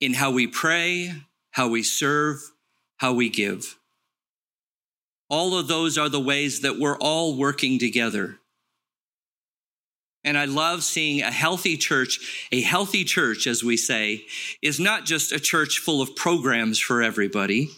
In 0.03 0.13
how 0.13 0.31
we 0.31 0.47
pray, 0.47 1.15
how 1.53 1.69
we 1.69 1.83
serve, 1.83 2.43
how 2.99 3.15
we 3.15 3.31
give. 3.31 3.79
All 5.31 5.59
of 5.59 5.67
those 5.67 5.97
are 5.97 6.11
the 6.11 6.21
ways 6.21 6.61
that 6.61 6.79
we're 6.79 6.99
all 6.99 7.39
working 7.39 7.79
together. 7.79 8.37
And 10.25 10.37
I 10.37 10.45
love 10.45 10.85
seeing 10.85 11.23
a 11.23 11.31
healthy 11.31 11.79
church. 11.79 12.49
A 12.53 12.61
healthy 12.61 13.03
church, 13.03 13.47
as 13.47 13.65
we 13.65 13.79
say, 13.79 14.27
is 14.61 14.79
not 14.79 15.07
just 15.07 15.33
a 15.33 15.41
church 15.41 15.79
full 15.79 16.03
of 16.03 16.15
programs 16.15 16.79
for 16.79 17.03
everybody, 17.03 17.71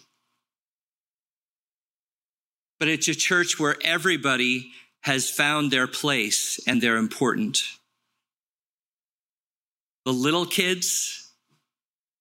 but 2.80 2.88
it's 2.88 3.06
a 3.06 3.14
church 3.14 3.60
where 3.60 3.76
everybody 3.84 4.72
has 5.02 5.30
found 5.30 5.70
their 5.70 5.86
place 5.86 6.60
and 6.66 6.80
they're 6.82 6.96
important. 6.96 7.62
The 10.04 10.12
little 10.12 10.46
kids, 10.46 11.32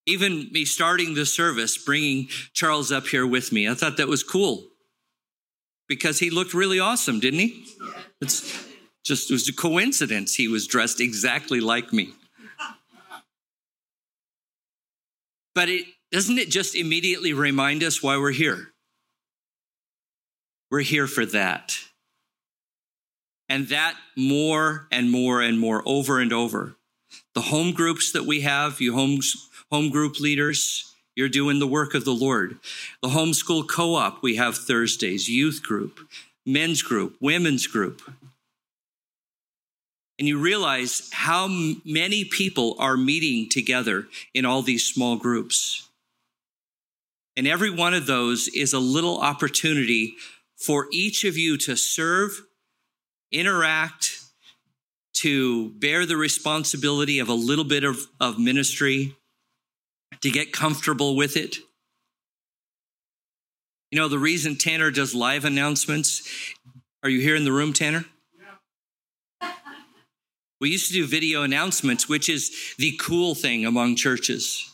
even 0.06 0.50
me 0.52 0.66
starting 0.66 1.14
the 1.14 1.26
service, 1.26 1.78
bringing 1.78 2.28
Charles 2.54 2.92
up 2.92 3.08
here 3.08 3.26
with 3.28 3.52
me, 3.52 3.68
I 3.70 3.74
thought 3.74 3.98
that 3.98 4.08
was 4.08 4.24
cool. 4.24 4.68
because 5.90 6.20
he 6.20 6.30
looked 6.30 6.54
really 6.54 6.80
awesome, 6.80 7.20
didn't 7.20 7.40
he? 7.40 7.66
It's 8.22 8.66
just 9.04 9.30
it 9.30 9.34
was 9.34 9.50
a 9.50 9.54
coincidence 9.54 10.36
he 10.36 10.48
was 10.48 10.68
dressed 10.68 11.02
exactly 11.02 11.60
like 11.60 11.92
me. 11.92 12.14
But 15.56 15.68
it 15.68 15.86
doesn't 16.12 16.38
it 16.38 16.50
just 16.50 16.76
immediately 16.76 17.34
remind 17.34 17.84
us 17.84 18.02
why 18.02 18.18
we're 18.18 18.32
here? 18.32 18.72
We're 20.72 20.82
here 20.82 21.08
for 21.08 21.26
that. 21.26 21.76
And 23.50 23.68
that 23.70 23.96
more 24.16 24.88
and 24.92 25.12
more 25.12 25.42
and 25.42 25.60
more 25.60 25.82
over 25.86 26.20
and 26.20 26.32
over. 26.32 26.76
The 27.34 27.42
home 27.42 27.74
groups 27.74 28.12
that 28.12 28.26
we 28.26 28.42
have, 28.42 28.80
you 28.80 28.94
homes, 28.94 29.50
home 29.72 29.90
group 29.90 30.20
leaders, 30.20 30.94
you're 31.16 31.28
doing 31.28 31.60
the 31.60 31.68
work 31.68 31.96
of 31.96 32.06
the 32.06 32.14
Lord. 32.14 32.60
The 33.02 33.10
homeschool 33.10 33.68
co 33.68 33.96
op, 33.96 34.22
we 34.24 34.36
have 34.36 34.56
Thursdays, 34.56 35.28
youth 35.28 35.62
group, 35.64 36.00
men's 36.46 36.82
group, 36.82 37.18
women's 37.20 37.68
group. 37.68 38.02
And 40.18 40.28
you 40.28 40.38
realize 40.38 41.10
how 41.14 41.48
many 41.48 42.26
people 42.26 42.76
are 42.78 42.98
meeting 42.98 43.50
together 43.50 44.08
in 44.34 44.46
all 44.46 44.62
these 44.62 44.86
small 44.86 45.16
groups. 45.16 45.90
And 47.38 47.48
every 47.48 47.70
one 47.70 47.94
of 47.94 48.06
those 48.06 48.50
is 48.50 48.74
a 48.74 48.80
little 48.80 49.20
opportunity 49.20 50.16
for 50.58 50.88
each 50.92 51.24
of 51.24 51.38
you 51.38 51.58
to 51.60 51.78
serve, 51.78 52.44
interact, 53.32 54.20
to 55.14 55.70
bear 55.72 56.06
the 56.06 56.16
responsibility 56.16 57.20
of 57.20 57.28
a 57.28 57.34
little 57.34 57.66
bit 57.66 57.84
of, 57.84 58.00
of 58.20 58.40
ministry, 58.40 59.16
to 60.22 60.32
get 60.32 60.54
comfortable 60.54 61.16
with 61.16 61.36
it. 61.36 61.58
You 63.92 64.00
know, 64.00 64.08
the 64.08 64.20
reason 64.20 64.56
Tanner 64.56 64.92
does 64.92 65.16
live 65.16 65.46
announcements, 65.46 66.22
are 67.04 67.10
you 67.10 67.22
here 67.22 67.36
in 67.36 67.44
the 67.44 67.52
room, 67.52 67.74
Tanner? 67.74 68.06
Yeah. 69.42 69.52
We 70.62 70.70
used 70.70 70.88
to 70.88 70.94
do 70.94 71.08
video 71.08 71.44
announcements, 71.44 72.08
which 72.08 72.30
is 72.30 72.76
the 72.78 72.96
cool 73.00 73.36
thing 73.36 73.66
among 73.66 73.96
churches. 73.96 74.66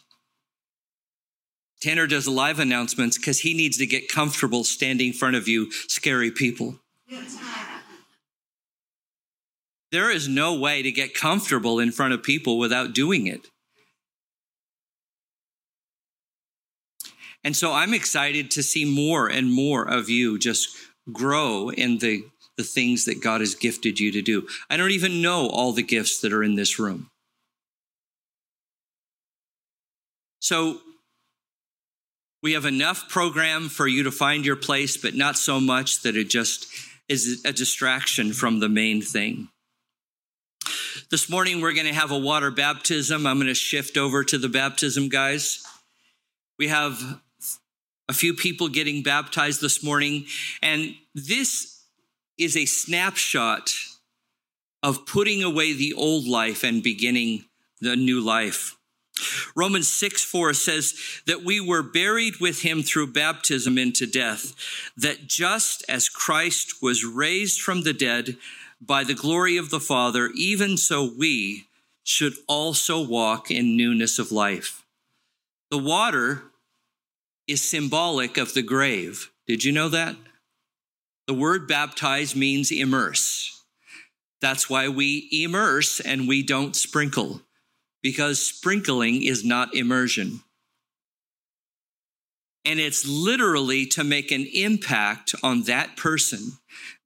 Tanner 1.82 2.08
does 2.08 2.28
live 2.28 2.60
announcements 2.60 3.18
because 3.18 3.40
he 3.40 3.54
needs 3.54 3.78
to 3.78 3.86
get 3.86 4.10
comfortable 4.10 4.64
standing 4.64 5.08
in 5.08 5.14
front 5.14 5.36
of 5.36 5.48
you, 5.48 5.72
scary 5.72 6.32
people. 6.32 6.80
There 9.96 10.12
is 10.12 10.28
no 10.28 10.54
way 10.54 10.82
to 10.82 10.92
get 10.92 11.14
comfortable 11.14 11.80
in 11.80 11.90
front 11.90 12.14
of 12.14 12.22
people 12.22 12.58
without 12.58 12.94
doing 12.94 13.28
it. 13.28 13.48
And 17.46 17.56
so 17.56 17.72
I'm 17.72 17.94
excited 17.94 18.52
to 18.52 18.62
see 18.62 18.84
more 18.84 19.28
and 19.28 19.50
more 19.50 19.88
of 19.88 20.10
you 20.10 20.38
just 20.38 20.68
grow 21.14 21.70
in 21.70 22.00
the, 22.00 22.26
the 22.58 22.64
things 22.66 23.06
that 23.06 23.24
God 23.24 23.40
has 23.40 23.56
gifted 23.56 23.98
you 23.98 24.12
to 24.12 24.22
do. 24.22 24.46
I 24.70 24.76
don't 24.76 24.92
even 24.92 25.22
know 25.22 25.48
all 25.48 25.72
the 25.72 25.82
gifts 25.82 26.20
that 26.20 26.34
are 26.34 26.44
in 26.44 26.56
this 26.56 26.78
room. 26.78 27.10
So 30.42 30.82
we 32.44 32.52
have 32.52 32.66
enough 32.66 33.08
program 33.08 33.70
for 33.70 33.88
you 33.88 34.04
to 34.04 34.12
find 34.12 34.46
your 34.46 34.58
place, 34.58 34.98
but 34.98 35.16
not 35.16 35.38
so 35.38 35.62
much 35.62 36.02
that 36.02 36.18
it 36.18 36.30
just 36.30 36.68
is 37.08 37.46
a 37.46 37.54
distraction 37.54 38.34
from 38.34 38.60
the 38.60 38.68
main 38.68 39.02
thing. 39.02 39.48
This 41.12 41.30
morning, 41.30 41.62
we're 41.62 41.74
going 41.74 41.86
to 41.86 41.94
have 41.94 42.10
a 42.10 42.18
water 42.18 42.50
baptism. 42.50 43.28
I'm 43.28 43.38
going 43.38 43.46
to 43.46 43.54
shift 43.54 43.96
over 43.96 44.24
to 44.24 44.40
the 44.40 44.50
baptism, 44.50 45.08
guys. 45.08 45.64
We 46.58 46.70
have 46.70 47.00
a 48.10 48.14
few 48.14 48.34
people 48.34 48.70
getting 48.70 49.04
baptized 49.04 49.62
this 49.62 49.84
morning. 49.84 50.26
And 50.64 50.96
this 51.14 51.84
is 52.40 52.58
a 52.58 52.66
snapshot 52.66 53.72
of 54.82 55.06
putting 55.06 55.44
away 55.44 55.74
the 55.74 55.94
old 55.94 56.26
life 56.26 56.64
and 56.64 56.82
beginning 56.82 57.46
the 57.82 57.96
new 57.96 58.20
life. 58.20 58.76
Romans 59.56 59.88
6 59.88 60.24
4 60.24 60.54
says 60.56 61.00
that 61.28 61.44
we 61.44 61.60
were 61.60 61.84
buried 61.84 62.38
with 62.42 62.64
him 62.64 62.82
through 62.82 63.14
baptism 63.14 63.78
into 63.78 64.08
death, 64.08 64.56
that 64.98 65.28
just 65.28 65.86
as 65.88 66.10
Christ 66.10 66.82
was 66.82 67.06
raised 67.06 67.62
from 67.62 67.84
the 67.84 67.94
dead 67.94 68.38
by 68.82 69.04
the 69.04 69.14
glory 69.14 69.58
of 69.58 69.70
the 69.70 69.80
Father, 69.80 70.30
even 70.36 70.78
so 70.78 71.10
we 71.18 71.66
should 72.04 72.34
also 72.48 73.02
walk 73.02 73.50
in 73.50 73.76
newness 73.76 74.20
of 74.20 74.32
life. 74.32 74.84
The 75.72 75.78
water 75.78 76.44
is 77.48 77.68
symbolic 77.68 78.38
of 78.38 78.54
the 78.54 78.62
grave. 78.62 79.32
Did 79.48 79.64
you 79.64 79.72
know 79.72 79.90
that? 79.90 80.16
The 81.28 81.34
word 81.34 81.68
baptize 81.68 82.36
means 82.36 82.72
immerse. 82.72 83.64
That's 84.42 84.70
why 84.70 84.88
we 84.90 85.28
immerse 85.32 86.00
and 86.00 86.28
we 86.28 86.44
don't 86.44 86.76
sprinkle, 86.76 87.42
because 88.04 88.46
sprinkling 88.46 89.24
is 89.24 89.44
not 89.44 89.74
immersion. 89.74 90.42
And 92.66 92.80
it's 92.80 93.08
literally 93.08 93.86
to 93.88 94.04
make 94.04 94.32
an 94.32 94.48
impact 94.54 95.36
on 95.44 95.64
that 95.64 95.96
person 95.96 96.54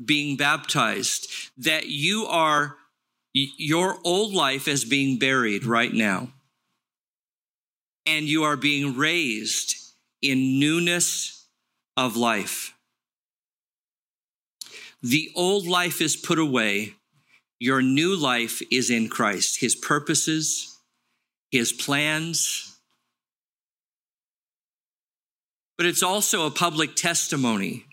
being 0.03 0.37
baptized, 0.37 1.29
that 1.57 1.87
you 1.87 2.25
are, 2.27 2.77
your 3.33 3.97
old 4.05 4.33
life 4.33 4.67
is 4.69 4.85
being 4.85 5.19
buried 5.19 5.65
right 5.65 5.93
now. 5.93 6.29
And 8.05 8.25
you 8.25 8.43
are 8.43 8.55
being 8.55 8.95
raised 8.95 9.75
in 10.21 10.59
newness 10.59 11.45
of 11.97 12.15
life. 12.15 12.73
The 15.01 15.31
old 15.35 15.67
life 15.67 16.01
is 16.01 16.15
put 16.15 16.39
away. 16.39 16.95
Your 17.59 17.81
new 17.81 18.15
life 18.15 18.61
is 18.71 18.89
in 18.89 19.09
Christ, 19.09 19.59
his 19.59 19.75
purposes, 19.75 20.77
his 21.51 21.73
plans. 21.73 22.78
But 25.79 25.85
it's 25.85 26.03
also 26.03 26.45
a 26.45 26.51
public 26.51 26.97
testimony 26.97 27.85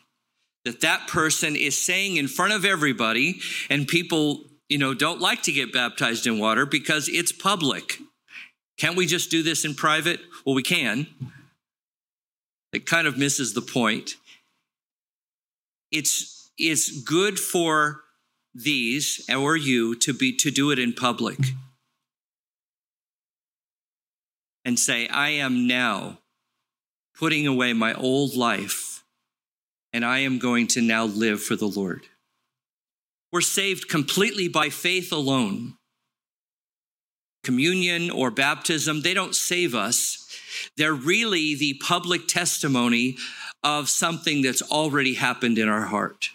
that 0.64 0.81
that 0.81 1.07
person 1.07 1.55
is 1.55 1.81
saying 1.81 2.16
in 2.16 2.27
front 2.27 2.53
of 2.53 2.64
everybody, 2.64 3.38
and 3.70 3.87
people, 3.87 4.40
you 4.68 4.77
know, 4.77 4.92
don't 4.92 5.20
like 5.20 5.44
to 5.44 5.53
get 5.53 5.72
baptized 5.72 6.27
in 6.27 6.40
water 6.40 6.66
because 6.66 7.09
it's 7.09 7.31
public. 7.31 7.99
Can't 8.77 8.96
we 8.96 9.07
just 9.07 9.31
do 9.31 9.44
this 9.44 9.64
in 9.64 9.77
private? 9.77 10.18
Well, 10.44 10.57
we 10.57 10.64
can. 10.64 11.07
It 12.72 12.87
kind 12.87 13.07
of 13.07 13.16
misses 13.16 13.55
the 13.55 13.62
point. 13.62 14.16
It's, 15.92 16.51
it's 16.59 17.05
good 17.05 17.38
for 17.38 18.01
these 18.53 19.25
or 19.33 19.57
you 19.57 19.94
to 20.01 20.12
be 20.12 20.35
to 20.38 20.51
do 20.51 20.72
it 20.72 20.81
in 20.81 20.92
public 20.92 21.38
and 24.64 24.79
say 24.79 25.07
i 25.09 25.29
am 25.29 25.66
now 25.66 26.18
putting 27.18 27.46
away 27.46 27.72
my 27.72 27.94
old 27.94 28.35
life 28.35 29.02
and 29.92 30.05
i 30.05 30.18
am 30.18 30.38
going 30.38 30.66
to 30.66 30.81
now 30.81 31.05
live 31.05 31.42
for 31.42 31.57
the 31.57 31.66
lord 31.66 32.07
we're 33.33 33.40
saved 33.40 33.88
completely 33.88 34.48
by 34.48 34.68
faith 34.68 35.12
alone 35.12 35.74
communion 37.42 38.11
or 38.11 38.31
baptism 38.31 39.02
they 39.02 39.14
don't 39.14 39.35
save 39.35 39.74
us 39.74 40.22
they're 40.76 40.94
really 40.94 41.55
the 41.55 41.74
public 41.74 42.26
testimony 42.29 43.16
of 43.62 43.88
something 43.88 44.42
that's 44.42 44.62
already 44.62 45.14
happened 45.14 45.59
in 45.59 45.68
our 45.68 45.87
heart. 45.87 46.31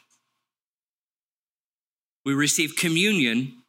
We 2.25 2.33
receive 2.33 2.75
communion 2.75 3.63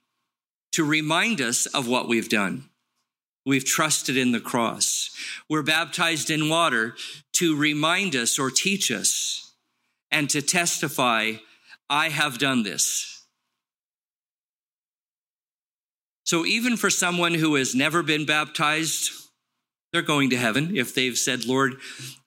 to 0.72 0.84
remind 0.84 1.40
us 1.40 1.66
of 1.66 1.86
what 1.86 2.08
we've 2.08 2.28
done. 2.28 2.68
We've 3.44 3.64
trusted 3.64 4.16
in 4.16 4.32
the 4.32 4.40
cross. 4.40 5.10
We're 5.48 5.62
baptized 5.62 6.30
in 6.30 6.48
water 6.48 6.94
to 7.34 7.56
remind 7.56 8.14
us 8.14 8.38
or 8.38 8.50
teach 8.50 8.90
us 8.90 9.54
and 10.10 10.30
to 10.30 10.42
testify, 10.42 11.32
I 11.90 12.10
have 12.10 12.38
done 12.38 12.62
this. 12.62 13.24
So, 16.24 16.46
even 16.46 16.76
for 16.76 16.88
someone 16.88 17.34
who 17.34 17.56
has 17.56 17.74
never 17.74 18.02
been 18.02 18.24
baptized, 18.24 19.10
they're 19.92 20.02
going 20.02 20.30
to 20.30 20.36
heaven 20.36 20.76
if 20.76 20.94
they've 20.94 21.18
said, 21.18 21.44
Lord, 21.44 21.74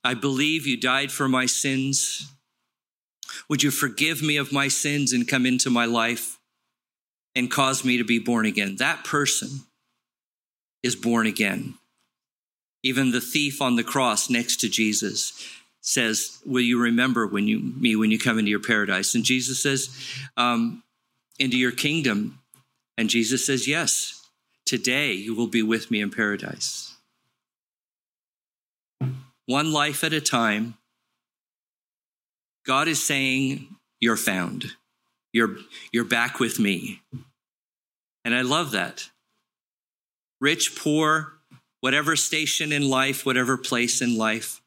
I 0.04 0.14
believe 0.14 0.68
you 0.68 0.78
died 0.78 1.12
for 1.12 1.28
my 1.28 1.46
sins. 1.46 2.32
Would 3.50 3.64
you 3.64 3.72
forgive 3.72 4.22
me 4.22 4.38
of 4.38 4.52
my 4.52 4.68
sins 4.68 5.14
and 5.14 5.28
come 5.28 5.46
into 5.46 5.70
my 5.70 5.86
life 5.86 6.40
and 7.36 7.50
cause 7.50 7.84
me 7.84 7.98
to 7.98 8.04
be 8.04 8.20
born 8.20 8.46
again? 8.46 8.76
That 8.78 9.04
person 9.04 9.65
is 10.86 10.96
born 10.96 11.28
again. 11.28 11.76
Even 12.84 13.12
the 13.12 13.22
thief 13.22 13.62
on 13.62 13.76
the 13.76 13.84
cross 13.84 14.30
next 14.30 14.58
to 14.58 14.70
Jesus 14.70 15.34
says, 15.82 16.40
Will 16.46 16.62
you 16.62 16.80
remember 16.80 17.28
when 17.28 17.48
you, 17.48 17.60
me 17.60 17.96
when 17.96 18.12
you 18.12 18.20
come 18.20 18.40
into 18.40 18.52
your 18.52 18.60
paradise? 18.62 19.16
And 19.16 19.24
Jesus 19.24 19.62
says, 19.62 19.90
um, 20.38 20.84
Into 21.40 21.58
your 21.58 21.72
kingdom. 21.72 22.40
And 22.98 23.10
Jesus 23.10 23.46
says, 23.46 23.68
Yes, 23.68 24.28
today 24.66 25.14
you 25.14 25.36
will 25.36 25.48
be 25.48 25.64
with 25.64 25.92
me 25.92 26.02
in 26.02 26.12
paradise 26.12 26.96
one 29.46 29.72
life 29.72 30.04
at 30.04 30.14
a 30.14 30.22
time. 30.22 30.76
God 32.66 32.88
is 32.88 33.02
saying, 33.02 33.76
you're 34.00 34.18
found. 34.18 34.66
You're, 35.34 35.58
you're 35.92 36.06
back 36.06 36.40
with 36.40 36.60
me. 36.60 37.02
And 38.24 38.34
I 38.34 38.42
love 38.42 38.72
that. 38.72 39.10
Rich, 40.40 40.76
poor, 40.76 41.40
whatever 41.80 42.16
station 42.16 42.72
in 42.72 42.90
life, 42.90 43.26
whatever 43.26 43.58
place 43.58 44.02
in 44.02 44.18
life, 44.18 44.62